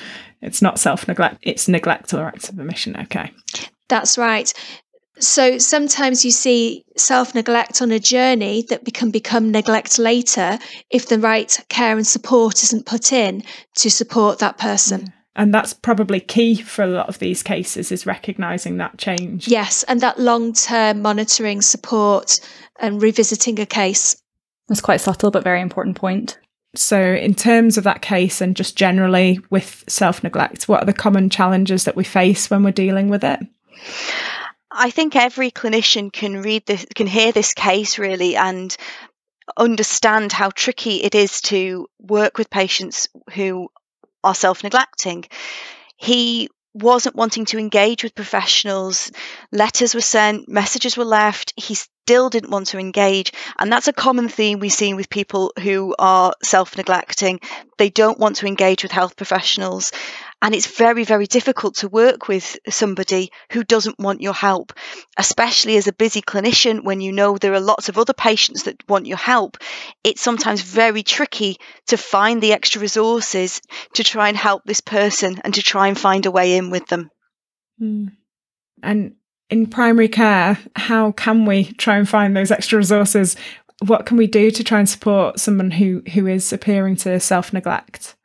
it's 0.42 0.62
not 0.62 0.80
self 0.80 1.08
neglect, 1.08 1.38
it's 1.44 1.68
neglect 1.68 2.14
or 2.14 2.26
acts 2.26 2.50
of 2.50 2.60
omission. 2.60 2.98
Okay. 3.00 3.32
That's 3.90 4.18
right. 4.18 4.52
So 5.20 5.60
sometimes 5.60 6.26
you 6.26 6.32
see 6.32 6.84
self 6.98 7.36
neglect 7.36 7.82
on 7.82 7.92
a 7.92 8.00
journey 8.00 8.66
that 8.70 8.92
can 8.94 9.12
become 9.12 9.52
neglect 9.52 10.00
later 10.00 10.58
if 10.90 11.08
the 11.08 11.20
right 11.20 11.58
care 11.70 11.96
and 11.96 12.08
support 12.08 12.64
isn't 12.64 12.88
put 12.88 13.14
in 13.14 13.44
to 13.76 13.92
support 13.92 14.40
that 14.40 14.58
person. 14.58 15.14
And 15.36 15.54
that's 15.54 15.74
probably 15.74 16.20
key 16.20 16.62
for 16.62 16.84
a 16.84 16.88
lot 16.88 17.10
of 17.10 17.20
these 17.20 17.42
cases 17.42 17.92
is 17.92 18.06
recognizing 18.06 18.78
that 18.78 18.98
change. 18.98 19.48
Yes, 19.48 19.84
and 19.84 20.00
that 20.02 20.20
long 20.20 20.54
term 20.54 21.02
monitoring 21.02 21.62
support 21.62 22.40
and 22.80 23.02
revisiting 23.02 23.60
a 23.60 23.66
case. 23.66 24.22
That's 24.68 24.82
quite 24.82 25.02
subtle, 25.02 25.32
but 25.32 25.44
very 25.44 25.62
important 25.62 25.96
point. 25.96 26.38
So, 26.76 27.00
in 27.00 27.36
terms 27.36 27.78
of 27.78 27.84
that 27.84 28.02
case 28.02 28.42
and 28.42 28.56
just 28.56 28.76
generally 28.76 29.40
with 29.50 29.84
self 29.88 30.24
neglect, 30.24 30.68
what 30.68 30.84
are 30.84 30.86
the 30.86 30.94
common 30.94 31.30
challenges 31.30 31.86
that 31.86 31.96
we 31.96 32.04
face 32.04 32.50
when 32.50 32.64
we're 32.64 32.72
dealing 32.72 33.10
with 33.10 33.24
it? 33.24 33.40
I 34.72 34.90
think 34.90 35.16
every 35.16 35.52
clinician 35.52 36.12
can 36.12 36.42
read 36.42 36.66
this, 36.66 36.86
can 36.96 37.06
hear 37.06 37.32
this 37.32 37.54
case 37.54 38.00
really, 38.00 38.36
and 38.36 38.76
understand 39.58 40.32
how 40.32 40.50
tricky 40.50 41.04
it 41.04 41.16
is 41.16 41.42
to 41.42 41.88
work 42.00 42.38
with 42.38 42.50
patients 42.50 43.08
who 43.34 43.70
are 44.24 44.36
self 44.36 44.64
neglecting. 44.64 45.26
He 45.98 46.50
wasn't 46.74 47.16
wanting 47.16 47.46
to 47.46 47.60
engage 47.60 48.04
with 48.04 48.16
professionals. 48.16 49.12
Letters 49.52 49.94
were 49.94 50.02
sent, 50.02 50.50
messages 50.50 50.98
were 50.98 51.06
left. 51.06 51.54
He 51.56 51.76
still 51.76 52.30
didn't 52.30 52.50
want 52.50 52.68
to 52.68 52.80
engage. 52.80 53.32
And 53.60 53.72
that's 53.72 53.88
a 53.88 53.94
common 53.94 54.28
theme 54.28 54.60
we 54.60 54.70
see 54.70 54.94
with 54.94 55.10
people 55.10 55.54
who 55.62 55.96
are 56.00 56.34
self 56.44 56.76
neglecting. 56.76 57.40
They 57.78 57.90
don't 57.90 58.20
want 58.20 58.38
to 58.38 58.48
engage 58.48 58.84
with 58.84 58.92
health 58.92 59.16
professionals. 59.16 59.92
And 60.44 60.54
it's 60.54 60.68
very, 60.68 61.06
very 61.06 61.26
difficult 61.26 61.76
to 61.78 61.88
work 61.88 62.28
with 62.28 62.58
somebody 62.70 63.32
who 63.54 63.64
doesn't 63.64 63.98
want 63.98 64.22
your 64.22 64.34
help, 64.34 64.74
especially 65.18 65.78
as 65.78 65.88
a 65.88 65.94
busy 65.94 66.22
clinician 66.22 66.84
when 66.84 67.00
you 67.00 67.14
know 67.14 67.38
there 67.38 67.54
are 67.54 67.62
lots 67.62 67.88
of 67.88 67.98
other 67.98 68.12
patients 68.12 68.64
that 68.64 68.84
want 68.90 69.06
your 69.06 69.18
help. 69.18 69.58
It's 70.04 70.22
sometimes 70.22 70.62
very 70.62 71.02
tricky 71.02 71.56
to 71.88 71.96
find 71.96 72.42
the 72.42 72.52
extra 72.52 72.82
resources 72.82 73.62
to 73.94 74.04
try 74.04 74.28
and 74.28 74.36
help 74.36 74.66
this 74.66 74.82
person 74.82 75.40
and 75.46 75.54
to 75.54 75.64
try 75.64 75.88
and 75.88 75.98
find 75.98 76.26
a 76.26 76.32
way 76.32 76.58
in 76.58 76.72
with 76.72 76.88
them. 76.88 77.10
Mm. 77.82 78.12
And 78.84 79.16
in 79.50 79.68
primary 79.68 80.10
care, 80.10 80.60
how 80.76 81.14
can 81.14 81.46
we 81.46 81.72
try 81.74 81.96
and 81.96 82.10
find 82.10 82.36
those 82.36 82.52
extra 82.52 82.78
resources? 82.78 83.38
What 83.86 84.06
can 84.06 84.18
we 84.18 84.28
do 84.28 84.52
to 84.52 84.64
try 84.64 84.80
and 84.80 84.90
support 84.90 85.40
someone 85.40 85.72
who, 85.72 86.04
who 86.14 86.28
is 86.28 86.52
appearing 86.52 86.98
to 86.98 87.18
self 87.22 87.54
neglect? 87.54 88.18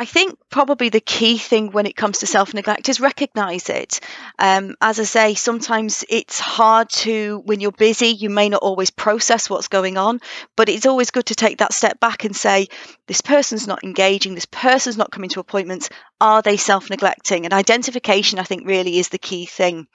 I 0.00 0.06
think 0.06 0.38
probably 0.48 0.88
the 0.88 1.02
key 1.02 1.36
thing 1.36 1.72
when 1.72 1.84
it 1.84 1.94
comes 1.94 2.20
to 2.20 2.26
self 2.26 2.54
neglect 2.54 2.88
is 2.88 3.00
recognize 3.00 3.68
it. 3.68 4.00
Um, 4.38 4.74
as 4.80 4.98
I 4.98 5.02
say, 5.02 5.34
sometimes 5.34 6.06
it's 6.08 6.40
hard 6.40 6.88
to, 7.04 7.42
when 7.44 7.60
you're 7.60 7.70
busy, 7.70 8.06
you 8.06 8.30
may 8.30 8.48
not 8.48 8.62
always 8.62 8.90
process 8.90 9.50
what's 9.50 9.68
going 9.68 9.98
on, 9.98 10.20
but 10.56 10.70
it's 10.70 10.86
always 10.86 11.10
good 11.10 11.26
to 11.26 11.34
take 11.34 11.58
that 11.58 11.74
step 11.74 12.00
back 12.00 12.24
and 12.24 12.34
say, 12.34 12.68
this 13.08 13.20
person's 13.20 13.66
not 13.66 13.84
engaging, 13.84 14.34
this 14.34 14.46
person's 14.46 14.96
not 14.96 15.12
coming 15.12 15.28
to 15.30 15.40
appointments. 15.40 15.90
Are 16.18 16.40
they 16.40 16.56
self 16.56 16.88
neglecting? 16.88 17.44
And 17.44 17.52
identification, 17.52 18.38
I 18.38 18.44
think, 18.44 18.66
really 18.66 18.98
is 18.98 19.10
the 19.10 19.18
key 19.18 19.44
thing 19.44 19.86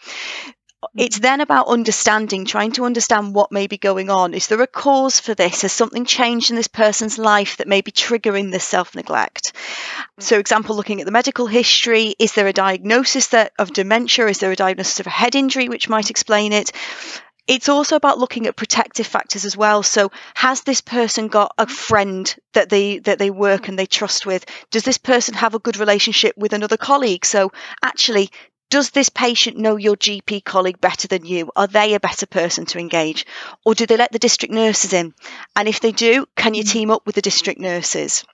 Mm-hmm. 0.90 1.00
it's 1.06 1.20
then 1.20 1.42
about 1.42 1.68
understanding, 1.68 2.46
trying 2.46 2.72
to 2.74 2.86
understand 2.86 3.36
what 3.36 3.52
may 3.52 3.68
be 3.68 3.78
going 3.78 4.10
on. 4.10 4.34
Is 4.34 4.48
there 4.48 4.62
a 4.62 4.68
cause 4.68 5.20
for 5.20 5.34
this? 5.34 5.62
Has 5.62 5.72
something 5.72 6.06
changed 6.06 6.50
in 6.50 6.56
this 6.56 6.68
person's 6.68 7.18
life 7.18 7.58
that 7.58 7.68
may 7.68 7.82
be 7.82 7.92
triggering 7.92 8.52
this 8.52 8.64
self 8.64 8.96
neglect? 8.96 9.54
Mm-hmm. 9.54 10.22
So, 10.22 10.40
example, 10.40 10.76
looking 10.76 11.02
at 11.02 11.06
the 11.06 11.12
medical 11.12 11.48
history, 11.48 12.16
is 12.20 12.34
there 12.34 12.48
a 12.48 12.54
diagnosis 12.54 13.28
that, 13.28 13.54
of 13.60 13.74
dementia? 13.74 14.28
Is 14.28 14.40
there 14.40 14.52
a 14.52 14.56
diagnosis 14.56 15.00
of 15.00 15.08
a 15.08 15.12
head 15.12 15.36
injury 15.36 15.70
which 15.70 15.90
might 15.90 16.10
explain 16.10 16.54
it? 16.54 16.72
It's 17.48 17.70
also 17.70 17.96
about 17.96 18.18
looking 18.18 18.48
at 18.48 18.56
protective 18.56 19.06
factors 19.06 19.46
as 19.46 19.56
well. 19.56 19.84
So, 19.84 20.12
has 20.34 20.62
this 20.62 20.82
person 20.82 21.28
got 21.28 21.54
a 21.58 21.66
mm-hmm. 21.66 21.74
friend 21.74 22.36
that 22.54 22.70
they 22.70 23.00
that 23.00 23.20
they 23.20 23.30
work 23.30 23.68
and 23.68 23.78
they 23.78 23.86
trust 23.86 24.26
with? 24.26 24.46
Does 24.72 24.84
this 24.84 24.98
person 24.98 25.36
have 25.36 25.54
a 25.54 25.60
good 25.60 25.78
relationship 25.78 26.36
with 26.38 26.54
another 26.54 26.78
colleague? 26.78 27.26
So, 27.26 27.52
actually, 27.84 28.32
does 28.70 28.90
this 28.92 29.10
patient 29.10 29.58
know 29.58 29.76
your 29.76 29.96
GP 29.96 30.44
colleague 30.44 30.82
better 30.82 31.08
than 31.08 31.26
you? 31.26 31.52
Are 31.56 31.68
they 31.68 31.94
a 31.94 32.00
better 32.00 32.26
person 32.26 32.66
to 32.68 32.80
engage? 32.80 33.26
Or 33.64 33.76
do 33.76 33.86
they 33.86 33.98
let 33.98 34.12
the 34.12 34.20
district 34.20 34.54
nurses 34.54 34.94
in? 34.94 35.14
And 35.56 35.68
if 35.68 35.80
they 35.80 35.92
do, 35.92 36.26
can 36.36 36.54
you 36.54 36.64
mm. 36.64 36.70
team 36.70 36.92
up 36.92 37.06
with 37.06 37.16
the 37.16 37.22
district 37.22 37.60
nurses? 37.60 38.26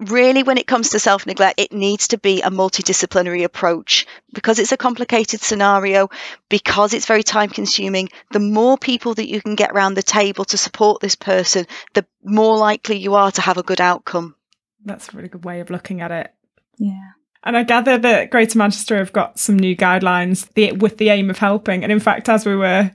Really, 0.00 0.42
when 0.42 0.56
it 0.56 0.66
comes 0.66 0.90
to 0.90 0.98
self 0.98 1.26
neglect, 1.26 1.60
it 1.60 1.72
needs 1.72 2.08
to 2.08 2.18
be 2.18 2.40
a 2.40 2.48
multidisciplinary 2.48 3.44
approach 3.44 4.06
because 4.32 4.58
it's 4.58 4.72
a 4.72 4.78
complicated 4.78 5.40
scenario, 5.40 6.08
because 6.48 6.94
it's 6.94 7.04
very 7.04 7.22
time 7.22 7.50
consuming. 7.50 8.08
The 8.30 8.40
more 8.40 8.78
people 8.78 9.12
that 9.12 9.28
you 9.28 9.42
can 9.42 9.56
get 9.56 9.72
around 9.72 9.94
the 9.94 10.02
table 10.02 10.46
to 10.46 10.56
support 10.56 11.02
this 11.02 11.16
person, 11.16 11.66
the 11.92 12.06
more 12.24 12.56
likely 12.56 12.96
you 12.96 13.14
are 13.14 13.30
to 13.30 13.42
have 13.42 13.58
a 13.58 13.62
good 13.62 13.80
outcome. 13.80 14.36
That's 14.82 15.12
a 15.12 15.16
really 15.16 15.28
good 15.28 15.44
way 15.44 15.60
of 15.60 15.68
looking 15.68 16.00
at 16.00 16.10
it. 16.10 16.32
Yeah. 16.78 17.10
And 17.44 17.56
I 17.56 17.62
gather 17.62 17.96
that 17.96 18.30
Greater 18.30 18.58
Manchester 18.58 18.98
have 18.98 19.12
got 19.12 19.38
some 19.38 19.58
new 19.58 19.74
guidelines 19.74 20.52
the, 20.54 20.72
with 20.72 20.98
the 20.98 21.08
aim 21.08 21.30
of 21.30 21.38
helping. 21.38 21.82
And 21.82 21.90
in 21.90 22.00
fact, 22.00 22.28
as 22.28 22.44
we 22.44 22.54
were 22.54 22.90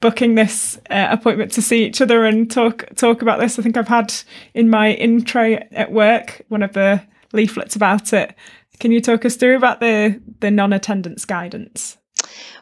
booking 0.00 0.34
this 0.34 0.78
uh, 0.88 1.08
appointment 1.10 1.52
to 1.52 1.62
see 1.62 1.84
each 1.84 2.00
other 2.00 2.24
and 2.24 2.50
talk 2.50 2.86
talk 2.96 3.20
about 3.22 3.38
this, 3.38 3.58
I 3.58 3.62
think 3.62 3.76
I've 3.76 3.88
had 3.88 4.12
in 4.54 4.70
my 4.70 4.92
intro 4.92 5.58
at 5.72 5.92
work 5.92 6.42
one 6.48 6.62
of 6.62 6.72
the 6.72 7.02
leaflets 7.32 7.76
about 7.76 8.12
it. 8.12 8.34
Can 8.78 8.92
you 8.92 9.00
talk 9.02 9.26
us 9.26 9.36
through 9.36 9.56
about 9.56 9.80
the 9.80 10.20
the 10.40 10.50
non-attendance 10.50 11.26
guidance? 11.26 11.98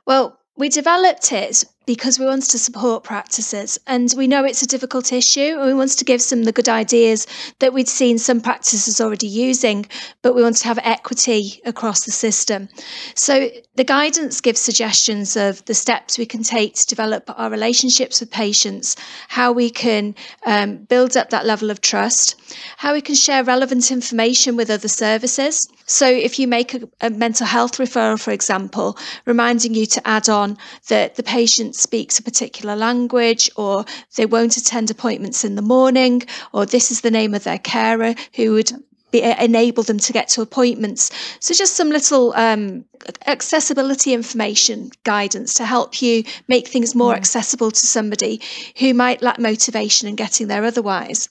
Well, 0.07 0.41
we 0.59 0.69
developed 0.69 1.31
it 1.31 1.65
because 1.87 2.19
we 2.19 2.27
wanted 2.27 2.51
to 2.51 2.59
support 2.59 3.05
practices 3.05 3.79
and 3.87 4.13
we 4.17 4.27
know 4.27 4.45
it's 4.45 4.61
a 4.61 4.67
difficult 4.67 5.13
issue 5.13 5.57
and 5.57 5.67
we 5.67 5.73
wanted 5.73 5.97
to 5.97 6.05
give 6.05 6.21
some 6.21 6.41
of 6.41 6.45
the 6.45 6.53
good 6.53 6.69
ideas 6.69 7.27
that 7.61 7.73
we'd 7.73 7.89
seen 7.89 8.19
some 8.19 8.41
practices 8.41 9.01
already 9.01 9.29
using 9.29 9.87
but 10.21 10.35
we 10.35 10.43
wanted 10.43 10.61
to 10.61 10.67
have 10.69 10.79
equity 10.83 11.63
across 11.65 12.05
the 12.05 12.11
system. 12.11 12.69
So 13.15 13.49
the 13.77 13.85
guidance 13.85 14.41
gives 14.41 14.61
suggestions 14.61 15.37
of 15.37 15.65
the 15.65 15.75
steps 15.75 16.19
we 16.19 16.27
can 16.27 16.43
take 16.43 16.75
to 16.75 16.87
develop 16.87 17.31
our 17.39 17.49
relationships 17.49 18.21
with 18.21 18.31
patients 18.31 18.97
how 19.29 19.53
we 19.53 19.71
can 19.71 20.15
um, 20.45 20.77
build 20.77 21.17
up 21.17 21.31
that 21.31 21.47
level 21.47 21.71
of 21.71 21.81
trust 21.81 22.35
how 22.77 22.93
we 22.93 23.01
can 23.01 23.15
share 23.15 23.45
relevant 23.45 23.91
information 23.93 24.57
with 24.57 24.71
other 24.71 24.89
services 24.89 25.69
so 25.89 26.07
if 26.07 26.39
you 26.39 26.47
make 26.47 26.75
a, 26.75 26.89
a 27.01 27.11
mental 27.11 27.47
health 27.47 27.79
referral 27.79 28.21
for 28.21 28.31
example 28.31 28.97
reminding 29.25 29.75
you 29.75 29.87
to 29.87 30.07
add 30.07 30.29
on 30.29 30.57
that 30.89 31.17
the 31.17 31.23
patient 31.23 31.75
speaks 31.75 32.19
a 32.19 32.23
particular 32.23 32.77
language 32.77 33.51
or 33.57 33.85
they 34.17 34.27
won't 34.27 34.57
attend 34.57 34.91
appointments 34.91 35.45
in 35.45 35.55
the 35.55 35.63
morning 35.63 36.23
or 36.53 36.67
this 36.67 36.91
is 36.91 37.01
the 37.01 37.11
name 37.11 37.35
of 37.35 37.45
their 37.45 37.59
carer 37.59 38.15
who 38.35 38.53
would 38.53 38.71
be, 39.11 39.23
enable 39.23 39.83
them 39.83 39.99
to 39.99 40.13
get 40.13 40.29
to 40.29 40.43
appointments. 40.43 41.11
So, 41.41 41.55
just 41.55 41.75
some 41.75 41.91
little 41.91 42.35
um, 42.35 42.85
accessibility 43.27 44.13
information 44.13 44.91
guidance 45.05 45.55
to 45.55 45.65
help 45.65 46.03
you 46.03 46.25
make 46.47 46.69
things 46.69 46.95
more 46.95 47.15
mm. 47.15 47.17
accessible 47.17 47.71
to 47.71 47.87
somebody 47.87 48.41
who 48.79 48.95
might 48.95 49.23
lack 49.23 49.39
motivation 49.39 50.09
in 50.09 50.17
getting 50.17 50.49
there 50.49 50.65
otherwise. 50.65 51.29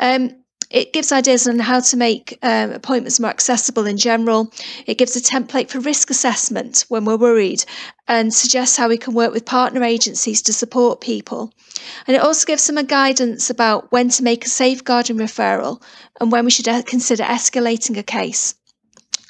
Um, 0.00 0.36
it 0.70 0.92
gives 0.92 1.10
ideas 1.10 1.48
on 1.48 1.58
how 1.58 1.80
to 1.80 1.96
make 1.96 2.38
um, 2.42 2.70
appointments 2.70 3.18
more 3.18 3.30
accessible 3.30 3.86
in 3.86 3.96
general. 3.96 4.52
It 4.86 4.98
gives 4.98 5.16
a 5.16 5.20
template 5.20 5.68
for 5.68 5.80
risk 5.80 6.10
assessment 6.10 6.84
when 6.88 7.04
we're 7.04 7.16
worried 7.16 7.64
and 8.06 8.32
suggests 8.32 8.76
how 8.76 8.88
we 8.88 8.96
can 8.96 9.14
work 9.14 9.32
with 9.32 9.44
partner 9.44 9.82
agencies 9.82 10.42
to 10.42 10.52
support 10.52 11.00
people. 11.00 11.52
And 12.06 12.16
it 12.16 12.22
also 12.22 12.46
gives 12.46 12.62
some 12.62 12.76
guidance 12.86 13.50
about 13.50 13.90
when 13.90 14.10
to 14.10 14.22
make 14.22 14.44
a 14.44 14.48
safeguarding 14.48 15.16
referral 15.16 15.82
and 16.20 16.30
when 16.30 16.44
we 16.44 16.50
should 16.50 16.66
consider 16.86 17.24
escalating 17.24 17.96
a 17.98 18.02
case. 18.02 18.54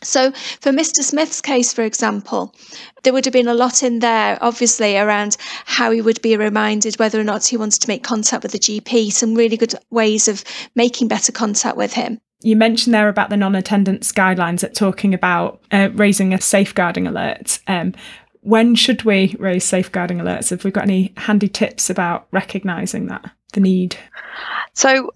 So, 0.03 0.33
for 0.61 0.73
Mr. 0.73 1.03
Smith's 1.03 1.41
case, 1.41 1.73
for 1.73 1.83
example, 1.83 2.55
there 3.03 3.13
would 3.13 3.27
have 3.27 3.33
been 3.33 3.49
a 3.49 3.55
lot 3.55 3.83
in 3.83 3.99
there, 3.99 4.39
obviously, 4.41 4.97
around 4.97 5.37
how 5.67 5.91
he 5.91 6.01
would 6.01 6.23
be 6.23 6.37
reminded 6.37 6.99
whether 6.99 7.21
or 7.21 7.25
not 7.25 7.47
he 7.47 7.57
wanted 7.57 7.83
to 7.83 7.89
make 7.89 8.03
contact 8.03 8.43
with 8.43 8.53
the 8.53 8.59
GP, 8.59 9.13
some 9.13 9.35
really 9.35 9.57
good 9.57 9.75
ways 9.91 10.27
of 10.27 10.43
making 10.75 11.09
better 11.09 11.33
contact 11.33 11.77
with 11.77 11.93
him. 11.93 12.19
You 12.43 12.57
mentioned 12.57 12.95
there 12.95 13.09
about 13.09 13.29
the 13.29 13.37
non 13.37 13.55
attendance 13.55 14.13
guidelines 14.13 14.65
at 14.65 14.75
talking 14.75 15.13
about 15.13 15.61
uh, 15.71 15.91
raising 15.95 16.33
a 16.33 16.41
safeguarding 16.41 17.07
alert. 17.07 17.59
Um, 17.67 17.95
when 18.41 18.75
should 18.75 19.03
we 19.03 19.37
raise 19.39 19.65
safeguarding 19.65 20.19
alerts? 20.19 20.49
Have 20.49 20.65
we 20.65 20.71
got 20.71 20.85
any 20.85 21.13
handy 21.19 21.49
tips 21.49 21.91
about 21.91 22.27
recognising 22.33 23.07
that, 23.09 23.31
the 23.53 23.61
need? 23.61 23.97
So, 24.73 25.13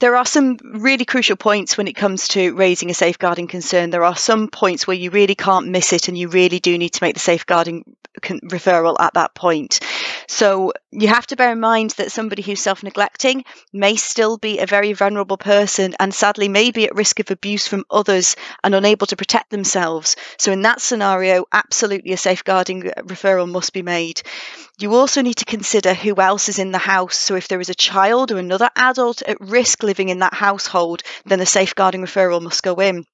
there 0.00 0.16
are 0.16 0.24
some 0.24 0.56
really 0.62 1.04
crucial 1.04 1.36
points 1.36 1.76
when 1.76 1.88
it 1.88 1.94
comes 1.94 2.28
to 2.28 2.54
raising 2.54 2.90
a 2.90 2.94
safeguarding 2.94 3.46
concern. 3.46 3.90
There 3.90 4.04
are 4.04 4.16
some 4.16 4.48
points 4.48 4.86
where 4.86 4.96
you 4.96 5.10
really 5.10 5.34
can't 5.34 5.68
miss 5.68 5.92
it 5.92 6.08
and 6.08 6.16
you 6.16 6.28
really 6.28 6.60
do 6.60 6.76
need 6.78 6.94
to 6.94 7.04
make 7.04 7.14
the 7.14 7.20
safeguarding 7.20 7.84
referral 8.20 8.96
at 9.00 9.14
that 9.14 9.34
point. 9.34 9.80
So 10.28 10.72
you 10.90 11.08
have 11.08 11.26
to 11.28 11.36
bear 11.36 11.52
in 11.52 11.60
mind 11.60 11.90
that 11.98 12.12
somebody 12.12 12.42
who's 12.42 12.60
self 12.60 12.82
neglecting 12.82 13.44
may 13.72 13.96
still 13.96 14.38
be 14.38 14.58
a 14.58 14.66
very 14.66 14.92
vulnerable 14.92 15.36
person 15.36 15.94
and 16.00 16.14
sadly 16.14 16.48
may 16.48 16.70
be 16.70 16.86
at 16.86 16.94
risk 16.94 17.20
of 17.20 17.30
abuse 17.30 17.66
from 17.66 17.84
others 17.90 18.36
and 18.64 18.74
unable 18.74 19.06
to 19.08 19.16
protect 19.16 19.50
themselves. 19.50 20.16
So, 20.38 20.52
in 20.52 20.62
that 20.62 20.80
scenario, 20.80 21.44
absolutely 21.52 22.12
a 22.12 22.16
safeguarding 22.16 22.88
uh, 22.88 23.02
referral 23.02 23.48
must 23.48 23.72
be 23.72 23.82
made. 23.82 24.22
You 24.78 24.94
also 24.94 25.22
need 25.22 25.36
to 25.36 25.44
consider 25.44 25.94
who 25.94 26.14
else 26.16 26.48
is 26.48 26.58
in 26.58 26.72
the 26.72 26.78
house. 26.78 27.16
So, 27.16 27.34
if 27.34 27.48
there 27.48 27.60
is 27.60 27.68
a 27.68 27.74
child 27.74 28.32
or 28.32 28.38
another 28.38 28.70
adult 28.76 29.22
at 29.22 29.40
risk 29.40 29.82
living 29.82 30.08
in 30.08 30.20
that 30.20 30.34
household, 30.34 31.02
then 31.26 31.40
a 31.40 31.46
safeguarding 31.46 32.02
referral 32.02 32.42
must 32.42 32.62
go 32.62 32.76
in. 32.76 33.04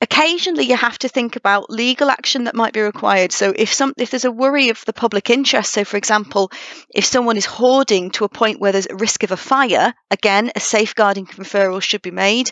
Occasionally, 0.00 0.64
you 0.64 0.76
have 0.76 0.98
to 0.98 1.08
think 1.08 1.36
about 1.36 1.70
legal 1.70 2.10
action 2.10 2.44
that 2.44 2.54
might 2.54 2.72
be 2.72 2.80
required. 2.80 3.32
So, 3.32 3.52
if 3.56 3.72
some 3.72 3.94
if 3.96 4.10
there's 4.10 4.24
a 4.24 4.30
worry 4.30 4.68
of 4.68 4.84
the 4.84 4.92
public 4.92 5.30
interest, 5.30 5.72
so 5.72 5.84
for 5.84 5.96
example, 5.96 6.50
if 6.94 7.04
someone 7.04 7.36
is 7.36 7.46
hoarding 7.46 8.10
to 8.12 8.24
a 8.24 8.28
point 8.28 8.60
where 8.60 8.72
there's 8.72 8.88
a 8.90 8.96
risk 8.96 9.22
of 9.22 9.32
a 9.32 9.36
fire, 9.36 9.94
again, 10.10 10.50
a 10.54 10.60
safeguarding 10.60 11.26
referral 11.26 11.82
should 11.82 12.02
be 12.02 12.10
made. 12.10 12.50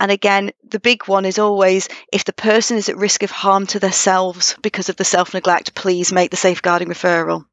And 0.00 0.10
again, 0.10 0.52
the 0.68 0.80
big 0.80 1.06
one 1.06 1.24
is 1.24 1.38
always 1.38 1.88
if 2.12 2.24
the 2.24 2.32
person 2.32 2.76
is 2.76 2.88
at 2.88 2.96
risk 2.96 3.22
of 3.22 3.30
harm 3.30 3.66
to 3.68 3.78
themselves 3.78 4.56
because 4.62 4.88
of 4.88 4.96
the 4.96 5.04
self 5.04 5.34
neglect, 5.34 5.74
please 5.74 6.12
make 6.12 6.30
the 6.30 6.36
safeguarding 6.36 6.88
referral. 6.88 7.44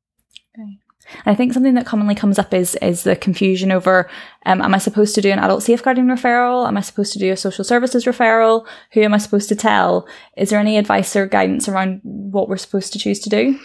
Okay. 0.58 0.80
I 1.26 1.36
think 1.36 1.54
something 1.54 1.74
that 1.76 1.86
commonly 1.86 2.16
comes 2.16 2.40
up 2.40 2.54
is 2.54 2.76
is 2.76 3.04
the 3.04 3.16
confusion 3.16 3.72
over 3.72 4.10
um, 4.46 4.62
am 4.62 4.74
I 4.74 4.78
supposed 4.78 5.16
to 5.16 5.22
do 5.22 5.32
an 5.32 5.40
adult 5.40 5.64
safeguarding 5.64 6.06
referral? 6.06 6.68
Am 6.68 6.78
I 6.78 6.82
supposed 6.82 7.14
to 7.14 7.20
do 7.20 7.32
a 7.32 7.38
social 7.38 7.64
services 7.64 8.06
referral? 8.06 8.66
Who 8.92 9.02
am 9.02 9.14
I 9.14 9.18
supposed 9.18 9.50
to 9.50 9.56
tell? 9.56 10.08
Is 10.36 10.50
there 10.50 10.60
any 10.60 10.78
advice 10.78 11.16
or 11.16 11.26
guidance 11.26 11.68
around 11.68 12.02
what 12.04 12.50
we're 12.50 12.58
supposed 12.58 12.94
to 12.94 13.00
choose 13.00 13.20
to 13.22 13.30
do? 13.30 13.60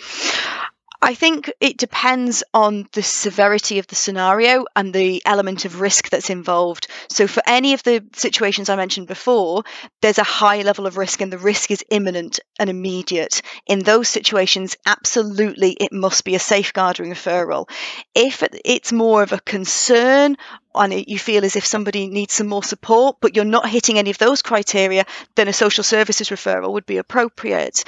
I 1.01 1.15
think 1.15 1.51
it 1.61 1.79
depends 1.79 2.43
on 2.53 2.89
the 2.93 3.05
severity 3.05 3.79
of 3.79 3.87
the 3.87 3.95
scenario 3.95 4.65
and 4.75 4.93
the 4.93 5.23
element 5.25 5.65
of 5.65 5.81
risk 5.81 6.11
that's 6.11 6.29
involved. 6.29 6.89
So, 7.09 7.29
for 7.29 7.41
any 7.47 7.75
of 7.75 7.85
the 7.85 8.05
situations 8.15 8.69
I 8.69 8.75
mentioned 8.75 9.07
before, 9.07 9.63
there's 10.03 10.19
a 10.19 10.25
high 10.25 10.63
level 10.63 10.87
of 10.87 10.97
risk 10.97 11.21
and 11.21 11.33
the 11.33 11.39
risk 11.39 11.71
is 11.71 11.85
imminent 11.89 12.41
and 12.59 12.69
immediate. 12.69 13.43
In 13.67 13.79
those 13.79 14.09
situations, 14.09 14.77
absolutely 14.87 15.71
it 15.71 15.93
must 15.93 16.25
be 16.25 16.35
a 16.35 16.41
safeguarding 16.41 17.13
referral. 17.13 17.71
If 18.13 18.43
it's 18.65 18.93
more 18.93 19.23
of 19.23 19.33
a 19.33 19.41
concern 19.41 20.37
and 20.75 21.09
you 21.09 21.19
feel 21.19 21.45
as 21.45 21.55
if 21.55 21.65
somebody 21.65 22.09
needs 22.09 22.35
some 22.35 22.49
more 22.49 22.63
support, 22.63 23.19
but 23.21 23.37
you're 23.37 23.45
not 23.45 23.69
hitting 23.69 23.99
any 23.99 24.11
of 24.11 24.19
those 24.19 24.43
criteria, 24.43 25.05
then 25.37 25.49
a 25.49 25.53
social 25.53 25.85
services 25.85 26.31
referral 26.31 26.73
would 26.73 26.87
be 26.87 26.99
appropriate 26.99 27.85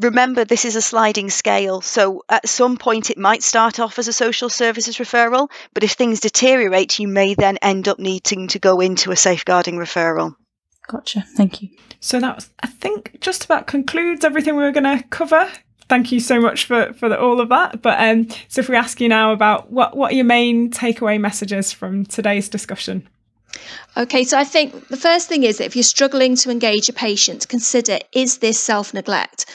remember 0.00 0.44
this 0.44 0.64
is 0.64 0.76
a 0.76 0.82
sliding 0.82 1.30
scale 1.30 1.80
so 1.80 2.22
at 2.28 2.48
some 2.48 2.76
point 2.76 3.10
it 3.10 3.18
might 3.18 3.42
start 3.42 3.80
off 3.80 3.98
as 3.98 4.08
a 4.08 4.12
social 4.12 4.48
services 4.48 4.98
referral 4.98 5.48
but 5.72 5.84
if 5.84 5.92
things 5.92 6.20
deteriorate 6.20 6.98
you 6.98 7.08
may 7.08 7.34
then 7.34 7.56
end 7.62 7.88
up 7.88 7.98
needing 7.98 8.48
to 8.48 8.58
go 8.58 8.80
into 8.80 9.10
a 9.10 9.16
safeguarding 9.16 9.76
referral. 9.76 10.34
Gotcha. 10.88 11.24
Thank 11.36 11.62
you. 11.62 11.70
So 12.00 12.20
that 12.20 12.46
i 12.60 12.66
think 12.66 13.18
just 13.20 13.44
about 13.44 13.66
concludes 13.66 14.24
everything 14.24 14.56
we 14.56 14.62
were 14.62 14.72
going 14.72 14.98
to 14.98 15.02
cover. 15.08 15.48
Thank 15.88 16.12
you 16.12 16.20
so 16.20 16.40
much 16.40 16.64
for 16.64 16.92
for 16.94 17.08
the, 17.08 17.18
all 17.18 17.40
of 17.40 17.48
that. 17.48 17.80
But 17.80 17.98
um 18.00 18.28
so 18.48 18.60
if 18.60 18.68
we 18.68 18.76
ask 18.76 19.00
you 19.00 19.08
now 19.08 19.32
about 19.32 19.72
what 19.72 19.96
what 19.96 20.12
are 20.12 20.14
your 20.14 20.24
main 20.24 20.70
takeaway 20.70 21.18
messages 21.18 21.72
from 21.72 22.04
today's 22.04 22.48
discussion? 22.48 23.08
Okay, 23.96 24.24
so 24.24 24.38
I 24.38 24.44
think 24.44 24.88
the 24.88 24.96
first 24.96 25.28
thing 25.28 25.42
is 25.42 25.58
that 25.58 25.64
if 25.64 25.76
you're 25.76 25.82
struggling 25.82 26.36
to 26.36 26.50
engage 26.50 26.88
a 26.88 26.92
patient, 26.92 27.48
consider 27.48 27.98
is 28.12 28.38
this 28.38 28.58
self 28.58 28.92
neglect? 28.92 29.46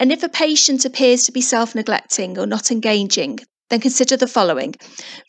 And 0.00 0.10
if 0.10 0.24
a 0.24 0.28
patient 0.28 0.84
appears 0.84 1.22
to 1.24 1.32
be 1.32 1.40
self 1.40 1.74
neglecting 1.76 2.36
or 2.38 2.46
not 2.46 2.72
engaging, 2.72 3.38
then 3.68 3.80
consider 3.80 4.16
the 4.16 4.26
following. 4.26 4.74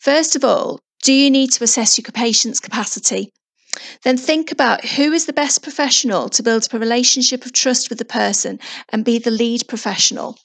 First 0.00 0.34
of 0.34 0.44
all, 0.44 0.80
do 1.04 1.12
you 1.12 1.30
need 1.30 1.52
to 1.52 1.62
assess 1.64 1.96
your 1.96 2.10
patient's 2.12 2.58
capacity? 2.58 3.30
Then 4.02 4.16
think 4.16 4.50
about 4.50 4.84
who 4.84 5.12
is 5.12 5.26
the 5.26 5.32
best 5.32 5.62
professional 5.62 6.28
to 6.30 6.42
build 6.42 6.64
up 6.64 6.74
a 6.74 6.78
relationship 6.80 7.46
of 7.46 7.52
trust 7.52 7.90
with 7.90 7.98
the 7.98 8.04
person 8.04 8.58
and 8.88 9.04
be 9.04 9.18
the 9.20 9.30
lead 9.30 9.68
professional 9.68 10.36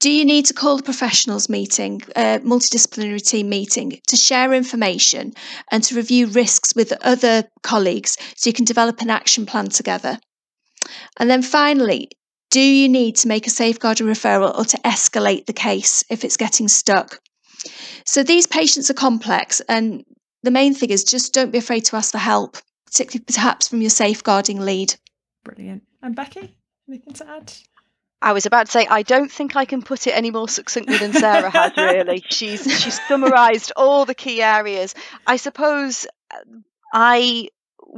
do 0.00 0.10
you 0.10 0.24
need 0.24 0.46
to 0.46 0.54
call 0.54 0.76
the 0.76 0.82
professionals 0.82 1.48
meeting, 1.48 2.00
a 2.14 2.38
multidisciplinary 2.40 3.26
team 3.26 3.48
meeting, 3.48 4.00
to 4.06 4.16
share 4.16 4.52
information 4.52 5.32
and 5.72 5.82
to 5.84 5.96
review 5.96 6.26
risks 6.28 6.74
with 6.76 6.92
other 7.02 7.44
colleagues 7.62 8.16
so 8.36 8.48
you 8.48 8.54
can 8.54 8.64
develop 8.64 9.00
an 9.00 9.10
action 9.10 9.44
plan 9.44 9.68
together? 9.68 10.18
And 11.18 11.28
then 11.28 11.42
finally, 11.42 12.10
do 12.50 12.60
you 12.60 12.88
need 12.88 13.16
to 13.16 13.28
make 13.28 13.46
a 13.46 13.50
safeguarding 13.50 14.06
referral 14.06 14.56
or 14.58 14.64
to 14.64 14.78
escalate 14.78 15.46
the 15.46 15.52
case 15.52 16.04
if 16.10 16.24
it's 16.24 16.36
getting 16.36 16.68
stuck? 16.68 17.20
So 18.04 18.22
these 18.22 18.46
patients 18.46 18.90
are 18.90 18.94
complex, 18.94 19.60
and 19.68 20.04
the 20.42 20.50
main 20.50 20.74
thing 20.74 20.90
is 20.90 21.04
just 21.04 21.34
don't 21.34 21.50
be 21.50 21.58
afraid 21.58 21.84
to 21.86 21.96
ask 21.96 22.12
for 22.12 22.18
help, 22.18 22.56
particularly 22.86 23.24
perhaps 23.26 23.68
from 23.68 23.80
your 23.80 23.90
safeguarding 23.90 24.60
lead. 24.60 24.94
Brilliant. 25.44 25.82
And 26.02 26.14
Becky, 26.14 26.56
anything 26.88 27.12
to 27.14 27.28
add? 27.28 27.52
I 28.20 28.32
was 28.32 28.46
about 28.46 28.66
to 28.66 28.72
say 28.72 28.86
I 28.86 29.02
don't 29.02 29.30
think 29.30 29.54
I 29.54 29.64
can 29.64 29.82
put 29.82 30.06
it 30.06 30.10
any 30.12 30.30
more 30.30 30.48
succinctly 30.48 30.98
than 30.98 31.12
Sarah 31.12 31.50
has. 31.50 31.72
Really, 31.76 32.24
she's 32.28 32.62
she's 32.80 33.00
summarised 33.06 33.72
all 33.76 34.04
the 34.04 34.14
key 34.14 34.42
areas. 34.42 34.94
I 35.26 35.36
suppose 35.36 36.06
uh, 36.32 36.38
I 36.92 37.48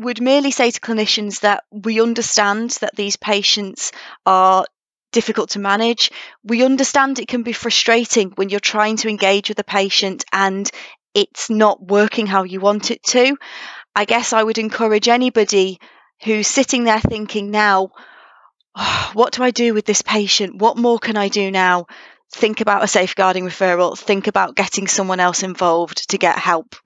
would 0.01 0.21
merely 0.21 0.51
say 0.51 0.71
to 0.71 0.81
clinicians 0.81 1.41
that 1.41 1.65
we 1.71 2.01
understand 2.01 2.71
that 2.81 2.97
these 2.97 3.17
patients 3.17 3.93
are 4.25 4.65
difficult 5.13 5.51
to 5.51 5.59
manage. 5.59 6.11
We 6.45 6.65
understand 6.65 7.19
it 7.19 7.29
can 7.29 7.43
be 7.43 7.53
frustrating 7.53 8.31
when 8.31 8.49
you're 8.49 8.61
trying 8.61 8.97
to 8.99 9.09
engage 9.09 9.49
with 9.49 9.59
a 9.59 9.65
patient 9.65 10.25
and 10.33 10.71
it's 11.15 11.51
not 11.51 11.83
working 11.83 12.27
how 12.27 12.45
you 12.45 12.61
want 12.61 12.91
it 12.91 13.03
to. 13.05 13.37
I 13.95 14.05
guess 14.05 14.33
I 14.33 14.43
would 14.43 14.59
encourage 14.59 15.09
anybody 15.09 15.81
who's 16.23 16.47
sitting 16.47 16.85
there 16.85 17.01
thinking 17.01 17.51
now, 17.51 17.91
oh, 18.77 19.11
what 19.15 19.33
do 19.33 19.43
I 19.43 19.51
do 19.51 19.75
with 19.75 19.85
this 19.85 20.03
patient? 20.03 20.57
What 20.57 20.77
more 20.77 20.99
can 20.99 21.17
I 21.17 21.29
do 21.29 21.51
now? 21.51 21.87
Think 22.33 22.61
about 22.61 22.85
a 22.85 22.89
safeguarding 22.89 23.45
referral. 23.45 23.99
Think 23.99 24.29
about 24.29 24.55
getting 24.55 24.87
someone 24.87 25.19
else 25.19 25.43
involved 25.43 26.11
to 26.11 26.19
get 26.19 26.39
help. 26.39 26.77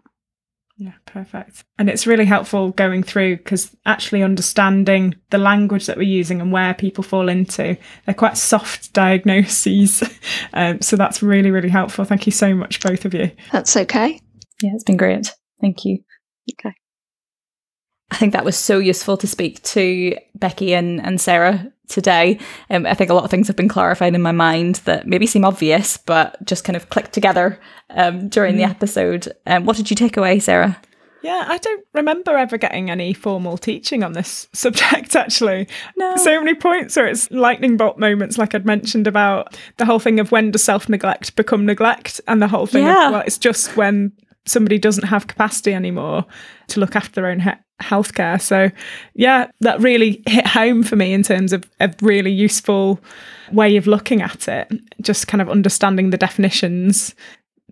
Yeah, 0.77 0.95
perfect. 1.07 1.65
And 1.79 1.89
it's 1.89 2.07
really 2.07 2.25
helpful 2.25 2.71
going 2.71 3.05
through 3.05 3.37
because 3.37 3.77
actually 3.87 4.23
understanding 4.25 5.15
the 5.31 5.39
language 5.39 5.87
that 5.87 5.97
we're 5.97 6.03
using 6.03 6.41
and 6.41 6.51
where 6.51 6.75
people 6.75 7.05
fall 7.05 7.29
into, 7.29 7.77
they're 8.05 8.15
quite 8.15 8.37
soft 8.37 8.93
diagnoses. 8.93 10.03
um, 10.53 10.81
so 10.81 10.97
that's 10.97 11.23
really, 11.23 11.53
really 11.53 11.69
helpful. 11.69 12.05
Thank 12.05 12.27
you 12.27 12.33
so 12.33 12.55
much, 12.55 12.81
both 12.81 13.05
of 13.05 13.15
you. 13.15 13.31
That's 13.53 13.77
okay. 13.77 14.21
Yeah, 14.63 14.71
it's 14.75 14.85
been 14.85 14.97
great. 14.97 15.33
Thank 15.61 15.85
you. 15.85 16.01
Okay. 16.53 16.75
I 18.11 18.17
think 18.17 18.33
that 18.33 18.45
was 18.45 18.57
so 18.57 18.79
useful 18.79 19.17
to 19.19 19.27
speak 19.27 19.63
to 19.63 20.17
Becky 20.35 20.75
and, 20.75 21.01
and 21.01 21.21
Sarah 21.21 21.73
today. 21.89 22.39
Um, 22.71 22.87
I 22.87 22.95
think 22.95 23.11
a 23.11 23.15
lot 23.15 23.25
of 23.25 23.31
things 23.31 23.47
have 23.47 23.57
been 23.57 23.69
clarified 23.69 24.15
in 24.15 24.23
my 24.23 24.33
mind 24.33 24.77
that 24.85 25.07
maybe 25.07 25.27
seem 25.27 25.45
obvious, 25.45 25.97
but 25.97 26.45
just 26.45 26.65
kind 26.65 26.77
of 26.77 26.89
clicked 26.89 27.13
together 27.13 27.59
um, 27.91 28.29
during 28.29 28.55
mm. 28.55 28.59
the 28.59 28.65
episode. 28.65 29.33
Um, 29.47 29.65
what 29.65 29.77
did 29.77 29.91
you 29.91 29.97
take 29.97 30.17
away, 30.17 30.41
Sarah? 30.41 30.81
Yeah, 31.25 31.47
I 31.49 31.57
don't 31.57 31.87
remember 31.95 32.37
ever 32.37 32.59
getting 32.59 32.91
any 32.91 33.15
formal 33.15 33.57
teaching 33.57 34.05
on 34.05 34.13
this 34.13 34.47
subject, 34.53 35.17
actually. 35.17 35.67
No. 35.97 36.17
So 36.17 36.39
many 36.39 36.55
points 36.55 36.97
where 36.97 37.07
it's 37.07 37.31
lightning 37.31 37.79
bolt 37.79 37.99
moments, 37.99 38.37
like 38.37 38.55
I'd 38.55 38.67
mentioned 38.67 39.07
about 39.07 39.59
the 39.79 39.87
whole 39.87 39.99
thing 39.99 40.21
of 40.21 40.31
when 40.31 40.51
does 40.51 40.63
self 40.63 40.87
neglect 40.87 41.35
become 41.35 41.65
neglect, 41.65 42.21
and 42.29 42.43
the 42.43 42.49
whole 42.49 42.67
thing 42.67 42.85
yeah. 42.85 43.07
of, 43.07 43.13
well, 43.13 43.23
it's 43.23 43.39
just 43.39 43.75
when 43.75 44.13
somebody 44.45 44.79
doesn't 44.79 45.05
have 45.05 45.27
capacity 45.27 45.73
anymore 45.73 46.27
to 46.69 46.81
look 46.81 46.95
after 46.95 47.13
their 47.13 47.31
own 47.31 47.41
he- 47.41 47.51
healthcare. 47.83 48.41
So, 48.41 48.71
yeah, 49.15 49.51
that 49.61 49.81
really 49.81 50.23
hit 50.27 50.47
home 50.47 50.83
for 50.83 50.97
me 50.97 51.13
in 51.13 51.23
terms 51.23 51.53
of 51.53 51.65
a 51.81 51.93
really 52.01 52.31
useful 52.31 53.01
way 53.53 53.77
of 53.77 53.87
looking 53.87 54.23
at 54.23 54.49
it. 54.49 54.73
Just 55.01 55.27
kind 55.27 55.43
of 55.43 55.51
understanding 55.51 56.11
the 56.11 56.17
definitions 56.17 57.15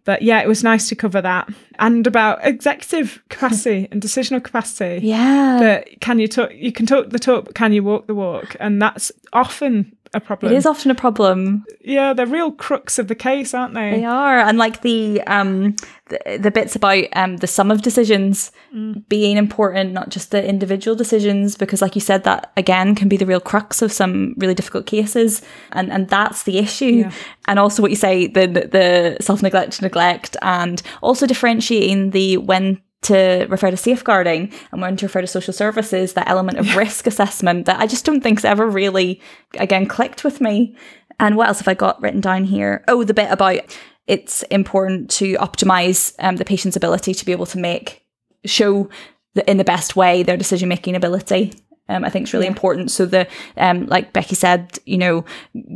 But 0.05 0.23
yeah, 0.23 0.41
it 0.41 0.49
was 0.49 0.65
nice 0.65 0.89
to 0.89 0.97
cover 0.97 1.21
that 1.21 1.49
and 1.79 2.07
about 2.07 2.45
executive 2.45 3.23
capacity 3.29 3.89
and 3.91 4.03
decisional 4.03 4.43
capacity. 4.43 5.07
Yeah. 5.07 5.59
That 5.61 6.01
can 6.01 6.19
you 6.19 6.27
talk? 6.29 6.51
You 6.55 6.73
can 6.73 6.87
talk 6.87 7.11
the 7.11 7.19
talk, 7.19 7.45
but 7.45 7.55
can 7.55 7.73
you 7.73 7.83
walk 7.85 8.07
the 8.07 8.15
walk? 8.15 8.57
And 8.59 8.83
that's 8.83 9.13
often 9.33 9.97
a 10.15 10.21
problem. 10.21 10.53
It 10.53 10.57
is 10.57 10.67
often 10.67 10.91
a 10.91 10.95
problem. 10.95 11.65
Yeah, 11.81 12.13
they're 12.15 12.27
real 12.27 12.51
crux 12.53 12.99
of 12.99 13.09
the 13.09 13.15
case, 13.15 13.55
aren't 13.55 13.75
they? 13.75 13.99
They 13.99 14.05
are, 14.05 14.39
and 14.39 14.59
like 14.59 14.83
the 14.83 15.23
um 15.23 15.77
the, 16.13 16.39
the 16.39 16.51
bits 16.51 16.77
about 16.77 17.05
um 17.15 17.39
the 17.39 17.47
sum 17.47 17.71
of 17.71 17.83
decisions 17.83 18.53
Mm. 18.75 19.07
being 19.09 19.37
important, 19.37 19.93
not 19.93 20.09
just 20.09 20.31
the 20.31 20.43
individual 20.49 20.97
decisions, 20.97 21.57
because 21.57 21.83
like 21.83 21.95
you 21.95 22.01
said, 22.01 22.25
that 22.25 22.53
again 22.57 22.95
can 22.95 23.07
be 23.07 23.19
the 23.19 23.27
real 23.27 23.41
crux 23.41 23.83
of 23.83 23.93
some 23.93 24.35
really 24.39 24.55
difficult 24.55 24.87
cases, 24.87 25.43
and 25.73 25.93
and 25.93 26.09
that's 26.09 26.45
the 26.45 26.57
issue. 26.57 27.05
Yeah. 27.05 27.13
And 27.49 27.59
also 27.59 27.83
what 27.83 27.91
you 27.91 27.99
say 27.99 28.29
the 28.29 28.47
the 28.47 29.17
self 29.21 29.43
neglect, 29.43 29.83
neglect, 29.83 30.37
and 30.41 30.81
also 31.03 31.27
differentiating 31.27 32.11
the 32.13 32.39
when 32.39 32.81
to 33.03 33.47
refer 33.51 33.71
to 33.71 33.77
safeguarding 33.77 34.53
and 34.71 34.81
when 34.81 34.97
to 34.97 35.07
refer 35.07 35.21
to 35.21 35.27
social 35.27 35.53
services, 35.53 36.15
that 36.15 36.29
element 36.31 36.57
of 36.59 36.77
risk 36.77 37.07
assessment 37.07 37.67
that 37.67 37.81
I 37.81 37.87
just 37.87 38.05
don't 38.07 38.23
think's 38.23 38.45
ever 38.45 38.67
really, 38.71 39.21
again, 39.59 39.87
clicked 39.87 40.25
with 40.25 40.41
me. 40.41 40.77
And 41.19 41.37
what 41.37 41.49
else 41.49 41.59
have 41.59 41.69
I 41.69 41.75
got 41.75 42.01
written 42.01 42.21
down 42.21 42.45
here? 42.45 42.85
Oh, 42.89 43.05
the 43.05 43.13
bit 43.13 43.31
about 43.31 43.61
it's 44.07 44.43
important 44.45 45.11
to 45.11 45.35
optimize 45.35 46.15
um, 46.19 46.37
the 46.37 46.45
patient's 46.45 46.77
ability 46.77 47.15
to 47.15 47.25
be 47.25 47.33
able 47.33 47.47
to 47.47 47.59
make, 47.59 48.05
show 48.45 48.89
the, 49.35 49.49
in 49.51 49.57
the 49.57 49.65
best 49.65 49.97
way 49.97 50.23
their 50.23 50.37
decision 50.37 50.69
making 50.69 50.97
ability. 50.97 51.53
Um, 51.89 52.05
I 52.05 52.11
think 52.11 52.25
it's 52.25 52.33
really 52.33 52.47
important. 52.47 52.91
So 52.91 53.07
the, 53.07 53.27
um, 53.57 53.87
like 53.87 54.13
Becky 54.13 54.35
said, 54.35 54.79
you 54.87 54.97
know, 54.97 55.25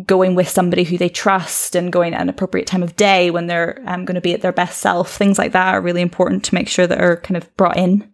going 0.07 0.35
with 0.35 0.49
somebody 0.49 0.85
who 0.85 0.97
they 0.97 1.09
trust 1.09 1.75
and 1.75 1.93
going 1.93 2.15
at 2.15 2.21
an 2.21 2.29
appropriate 2.29 2.67
time 2.67 2.83
of 2.83 2.97
day 2.97 3.31
when 3.31 3.49
they're 3.49 3.83
um, 3.87 4.05
going 4.05 4.15
to 4.15 4.21
be 4.21 4.33
at 4.33 4.41
their 4.41 4.53
best 4.53 4.79
self, 4.79 5.15
things 5.15 5.37
like 5.39 5.53
that 5.53 5.75
are 5.75 5.81
really 5.81 6.01
important 6.01 6.45
to 6.45 6.55
make 6.55 6.69
sure 6.69 6.87
that 6.87 7.01
are 7.01 7.17
kind 7.19 7.37
of 7.37 7.55
brought 7.57 7.77
in. 7.77 8.13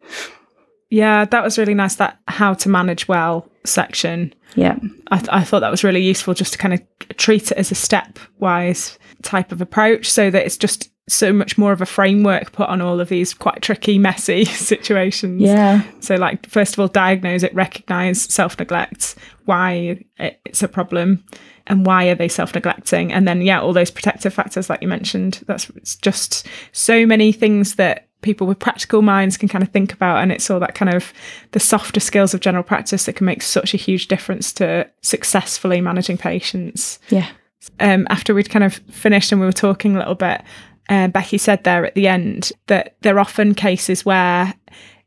Yeah, 0.91 1.27
that 1.27 1.45
was 1.45 1.59
really 1.59 1.75
nice. 1.75 1.97
That 1.97 2.19
how 2.29 2.55
to 2.55 2.69
manage 2.69 3.09
well 3.09 3.49
section. 3.65 4.35
Yeah. 4.55 4.79
I, 5.11 5.19
th- 5.19 5.29
I 5.31 5.45
thought 5.45 5.61
that 5.61 5.71
was 5.71 5.85
really 5.85 6.03
useful 6.03 6.35
just 6.35 6.53
to 6.53 6.59
kind 6.59 6.75
of 6.75 6.83
treat 7.17 7.51
it 7.51 7.57
as 7.57 7.71
a 7.71 7.75
stepwise 7.75 8.99
type 9.23 9.53
of 9.53 9.61
approach 9.61 10.11
so 10.11 10.31
that 10.31 10.45
it's 10.45 10.57
just 10.57 10.91
so 11.09 11.33
much 11.33 11.59
more 11.59 11.73
of 11.73 11.81
a 11.81 11.87
framework 11.87 12.53
put 12.53 12.69
on 12.69 12.81
all 12.81 13.01
of 13.01 13.09
these 13.09 13.35
quite 13.35 13.61
tricky, 13.63 13.99
messy 13.99 14.45
situations. 14.47 15.43
Yeah. 15.43 15.83
So, 16.01 16.15
like, 16.15 16.47
first 16.49 16.75
of 16.75 16.81
all, 16.81 16.89
diagnose 16.89 17.43
it, 17.43 17.55
recognize 17.55 18.23
self 18.23 18.59
neglect, 18.59 19.17
why 19.45 20.05
it's 20.19 20.63
a 20.63 20.69
problem, 20.69 21.25
and 21.67 21.85
why 21.85 22.07
are 22.07 22.15
they 22.15 22.29
self 22.29 22.55
neglecting? 22.55 23.13
And 23.13 23.27
then, 23.27 23.43
yeah, 23.43 23.61
all 23.61 23.73
those 23.73 23.91
protective 23.91 24.33
factors, 24.33 24.71
like 24.71 24.83
you 24.83 24.89
mentioned. 24.89 25.43
That's 25.47 25.71
it's 25.71 25.97
just 25.97 26.47
so 26.73 27.05
many 27.05 27.33
things 27.33 27.77
that 27.77 28.09
people 28.23 28.47
with 28.47 28.59
practical 28.59 29.03
minds 29.03 29.37
can 29.37 29.49
kind 29.49 29.63
of 29.63 29.69
think 29.71 29.93
about. 29.93 30.23
And 30.23 30.33
it's 30.33 30.49
all 30.51 30.61
that 30.61 30.75
kind 30.75 30.95
of 30.95 31.13
the 31.51 31.61
softer 31.61 32.01
skills 32.01 32.33
of 32.35 32.41
general 32.41 32.65
practice 32.65 33.05
that 33.05 33.15
can 33.17 33.27
make 33.27 33.43
such 33.43 33.75
a 33.75 33.77
huge 33.77 34.09
difference 34.09 34.53
to 34.55 34.89
successfully 35.03 35.81
managing 35.81 36.17
patients 36.19 36.99
Yeah. 37.11 37.27
um, 37.81 38.07
after 38.11 38.35
we'd 38.35 38.51
kind 38.51 38.65
of 38.65 38.75
finished 38.91 39.31
and 39.33 39.41
we 39.41 39.47
were 39.47 39.53
talking 39.53 39.95
a 39.95 39.99
little 39.99 40.15
bit, 40.15 40.41
uh, 40.89 41.09
Becky 41.09 41.39
said 41.39 41.63
there 41.65 41.85
at 41.85 41.95
the 41.95 42.09
end 42.09 42.51
that 42.69 42.97
there 43.03 43.17
are 43.17 43.21
often 43.21 43.55
cases 43.55 44.05
where 44.05 44.55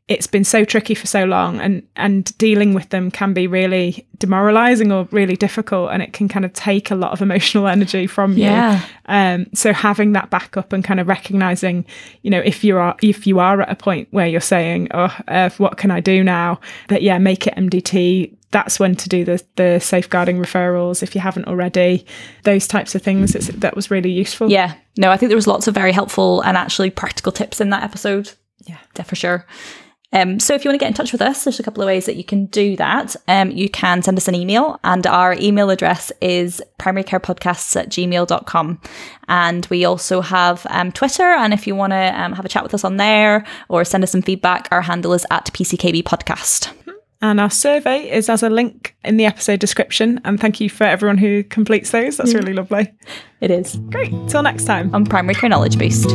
it's 0.08 0.28
been 0.28 0.44
so 0.44 0.64
tricky 0.64 0.94
for 0.94 1.06
so 1.08 1.24
long 1.24 1.60
and 1.60 1.82
and 1.96 2.36
dealing 2.38 2.74
with 2.74 2.90
them 2.90 3.10
can 3.10 3.32
be 3.34 3.46
really 3.48 4.06
demoralizing 4.18 4.92
or 4.92 5.08
really 5.10 5.34
difficult 5.36 5.90
and 5.90 6.00
it 6.02 6.12
can 6.12 6.28
kind 6.28 6.44
of 6.44 6.52
take 6.52 6.90
a 6.92 6.94
lot 6.94 7.10
of 7.12 7.20
emotional 7.20 7.66
energy 7.76 8.06
from 8.06 8.32
you 8.34 8.44
Yeah. 8.44 8.84
um 9.06 9.46
so 9.52 9.72
having 9.72 10.12
that 10.12 10.30
backup 10.30 10.72
and 10.72 10.84
kind 10.84 11.00
of 11.00 11.08
recognizing 11.08 11.84
you 12.22 12.30
know 12.30 12.38
if 12.38 12.62
you 12.62 12.76
are 12.78 12.94
if 13.02 13.26
you 13.26 13.40
are 13.40 13.60
at 13.62 13.70
a 13.70 13.74
point 13.74 14.06
where 14.12 14.26
you're 14.28 14.40
saying 14.40 14.88
oh 14.94 15.14
uh, 15.28 15.50
what 15.58 15.76
can 15.76 15.90
i 15.90 16.00
do 16.00 16.22
now 16.22 16.60
that 16.88 17.02
yeah 17.02 17.18
make 17.18 17.46
it 17.48 17.54
mdt 17.56 18.32
that's 18.52 18.78
when 18.78 18.94
to 18.94 19.08
do 19.08 19.24
the 19.24 19.42
the 19.56 19.80
safeguarding 19.80 20.38
referrals 20.38 21.02
if 21.02 21.14
you 21.16 21.20
haven't 21.20 21.46
already 21.48 22.06
those 22.44 22.68
types 22.68 22.94
of 22.94 23.02
things 23.02 23.34
it's, 23.34 23.48
that 23.48 23.74
was 23.74 23.90
really 23.90 24.10
useful 24.12 24.48
Yeah. 24.50 24.74
No, 24.98 25.10
I 25.10 25.18
think 25.18 25.28
there 25.28 25.36
was 25.36 25.46
lots 25.48 25.66
of 25.68 25.74
very 25.74 25.92
helpful 25.92 26.40
and 26.40 26.56
actually 26.56 26.88
practical 26.88 27.30
tips 27.30 27.60
in 27.60 27.68
that 27.68 27.82
episode. 27.82 28.30
Yeah. 28.64 28.78
Yeah, 28.96 29.02
for 29.02 29.14
sure. 29.14 29.44
Um, 30.12 30.38
so 30.40 30.54
if 30.54 30.64
you 30.64 30.70
want 30.70 30.78
to 30.80 30.84
get 30.84 30.88
in 30.88 30.94
touch 30.94 31.12
with 31.12 31.20
us, 31.20 31.44
there's 31.44 31.60
a 31.60 31.62
couple 31.62 31.82
of 31.82 31.86
ways 31.86 32.06
that 32.06 32.16
you 32.16 32.24
can 32.24 32.46
do 32.46 32.76
that. 32.76 33.16
Um, 33.28 33.50
you 33.50 33.68
can 33.68 34.02
send 34.02 34.16
us 34.16 34.28
an 34.28 34.34
email 34.34 34.78
and 34.84 35.06
our 35.06 35.34
email 35.34 35.68
address 35.70 36.12
is 36.20 36.62
primarycarepodcasts 36.78 37.76
at 37.76 37.88
gmail.com. 37.88 38.80
And 39.28 39.66
we 39.66 39.84
also 39.84 40.20
have 40.20 40.66
um, 40.70 40.92
Twitter. 40.92 41.24
And 41.24 41.52
if 41.52 41.66
you 41.66 41.74
want 41.74 41.92
to 41.92 42.20
um, 42.20 42.32
have 42.32 42.44
a 42.44 42.48
chat 42.48 42.62
with 42.62 42.72
us 42.74 42.84
on 42.84 42.96
there 42.96 43.44
or 43.68 43.84
send 43.84 44.04
us 44.04 44.12
some 44.12 44.22
feedback, 44.22 44.68
our 44.70 44.82
handle 44.82 45.12
is 45.12 45.26
at 45.30 45.46
PCKB 45.46 46.02
podcast. 46.04 46.72
and 47.22 47.40
our 47.40 47.50
survey 47.50 48.08
is 48.10 48.28
as 48.28 48.42
a 48.42 48.50
link 48.50 48.94
in 49.02 49.16
the 49.16 49.24
episode 49.24 49.58
description 49.58 50.20
and 50.24 50.38
thank 50.38 50.60
you 50.60 50.68
for 50.68 50.84
everyone 50.84 51.16
who 51.18 51.42
completes 51.44 51.90
those 51.90 52.18
that's 52.18 52.34
really 52.34 52.52
lovely 52.52 52.92
It 53.40 53.50
is 53.50 53.76
great 53.90 54.12
till 54.28 54.42
next 54.42 54.64
time 54.64 54.94
on 54.94 55.06
Primary 55.06 55.34
Care 55.34 55.48
Knowledge 55.48 55.78
Boost. 55.78 56.10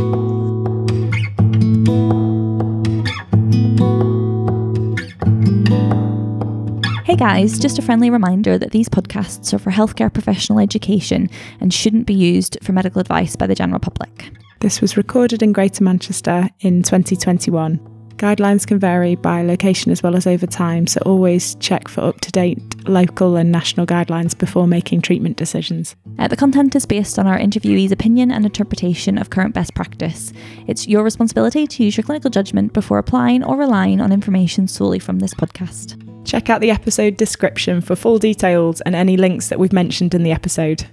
Hey 7.11 7.17
guys, 7.17 7.59
just 7.59 7.77
a 7.77 7.81
friendly 7.81 8.09
reminder 8.09 8.57
that 8.57 8.71
these 8.71 8.87
podcasts 8.87 9.53
are 9.53 9.59
for 9.59 9.69
healthcare 9.69 10.13
professional 10.13 10.59
education 10.59 11.29
and 11.59 11.73
shouldn't 11.73 12.07
be 12.07 12.13
used 12.13 12.57
for 12.63 12.71
medical 12.71 13.01
advice 13.01 13.35
by 13.35 13.47
the 13.47 13.53
general 13.53 13.81
public. 13.81 14.31
This 14.61 14.79
was 14.79 14.95
recorded 14.95 15.43
in 15.43 15.51
Greater 15.51 15.83
Manchester 15.83 16.47
in 16.61 16.83
2021. 16.83 17.79
Guidelines 18.15 18.65
can 18.65 18.79
vary 18.79 19.15
by 19.15 19.41
location 19.41 19.91
as 19.91 20.01
well 20.01 20.15
as 20.15 20.25
over 20.25 20.47
time, 20.47 20.87
so 20.87 21.01
always 21.05 21.55
check 21.55 21.89
for 21.89 21.99
up 21.99 22.21
to 22.21 22.31
date 22.31 22.87
local 22.87 23.35
and 23.35 23.51
national 23.51 23.85
guidelines 23.85 24.37
before 24.37 24.65
making 24.65 25.01
treatment 25.01 25.35
decisions. 25.35 25.97
Uh, 26.17 26.29
the 26.29 26.37
content 26.37 26.77
is 26.77 26.85
based 26.85 27.19
on 27.19 27.27
our 27.27 27.37
interviewee's 27.37 27.91
opinion 27.91 28.31
and 28.31 28.45
interpretation 28.45 29.17
of 29.17 29.31
current 29.31 29.53
best 29.53 29.75
practice. 29.75 30.31
It's 30.65 30.87
your 30.87 31.03
responsibility 31.03 31.67
to 31.67 31.83
use 31.83 31.97
your 31.97 32.05
clinical 32.05 32.29
judgment 32.29 32.71
before 32.71 32.99
applying 32.99 33.43
or 33.43 33.57
relying 33.57 33.99
on 33.99 34.13
information 34.13 34.69
solely 34.69 34.99
from 34.99 35.19
this 35.19 35.33
podcast. 35.33 36.10
Check 36.23 36.49
out 36.49 36.61
the 36.61 36.71
episode 36.71 37.17
description 37.17 37.81
for 37.81 37.95
full 37.95 38.17
details 38.17 38.81
and 38.81 38.95
any 38.95 39.17
links 39.17 39.49
that 39.49 39.59
we've 39.59 39.73
mentioned 39.73 40.13
in 40.13 40.23
the 40.23 40.31
episode. 40.31 40.87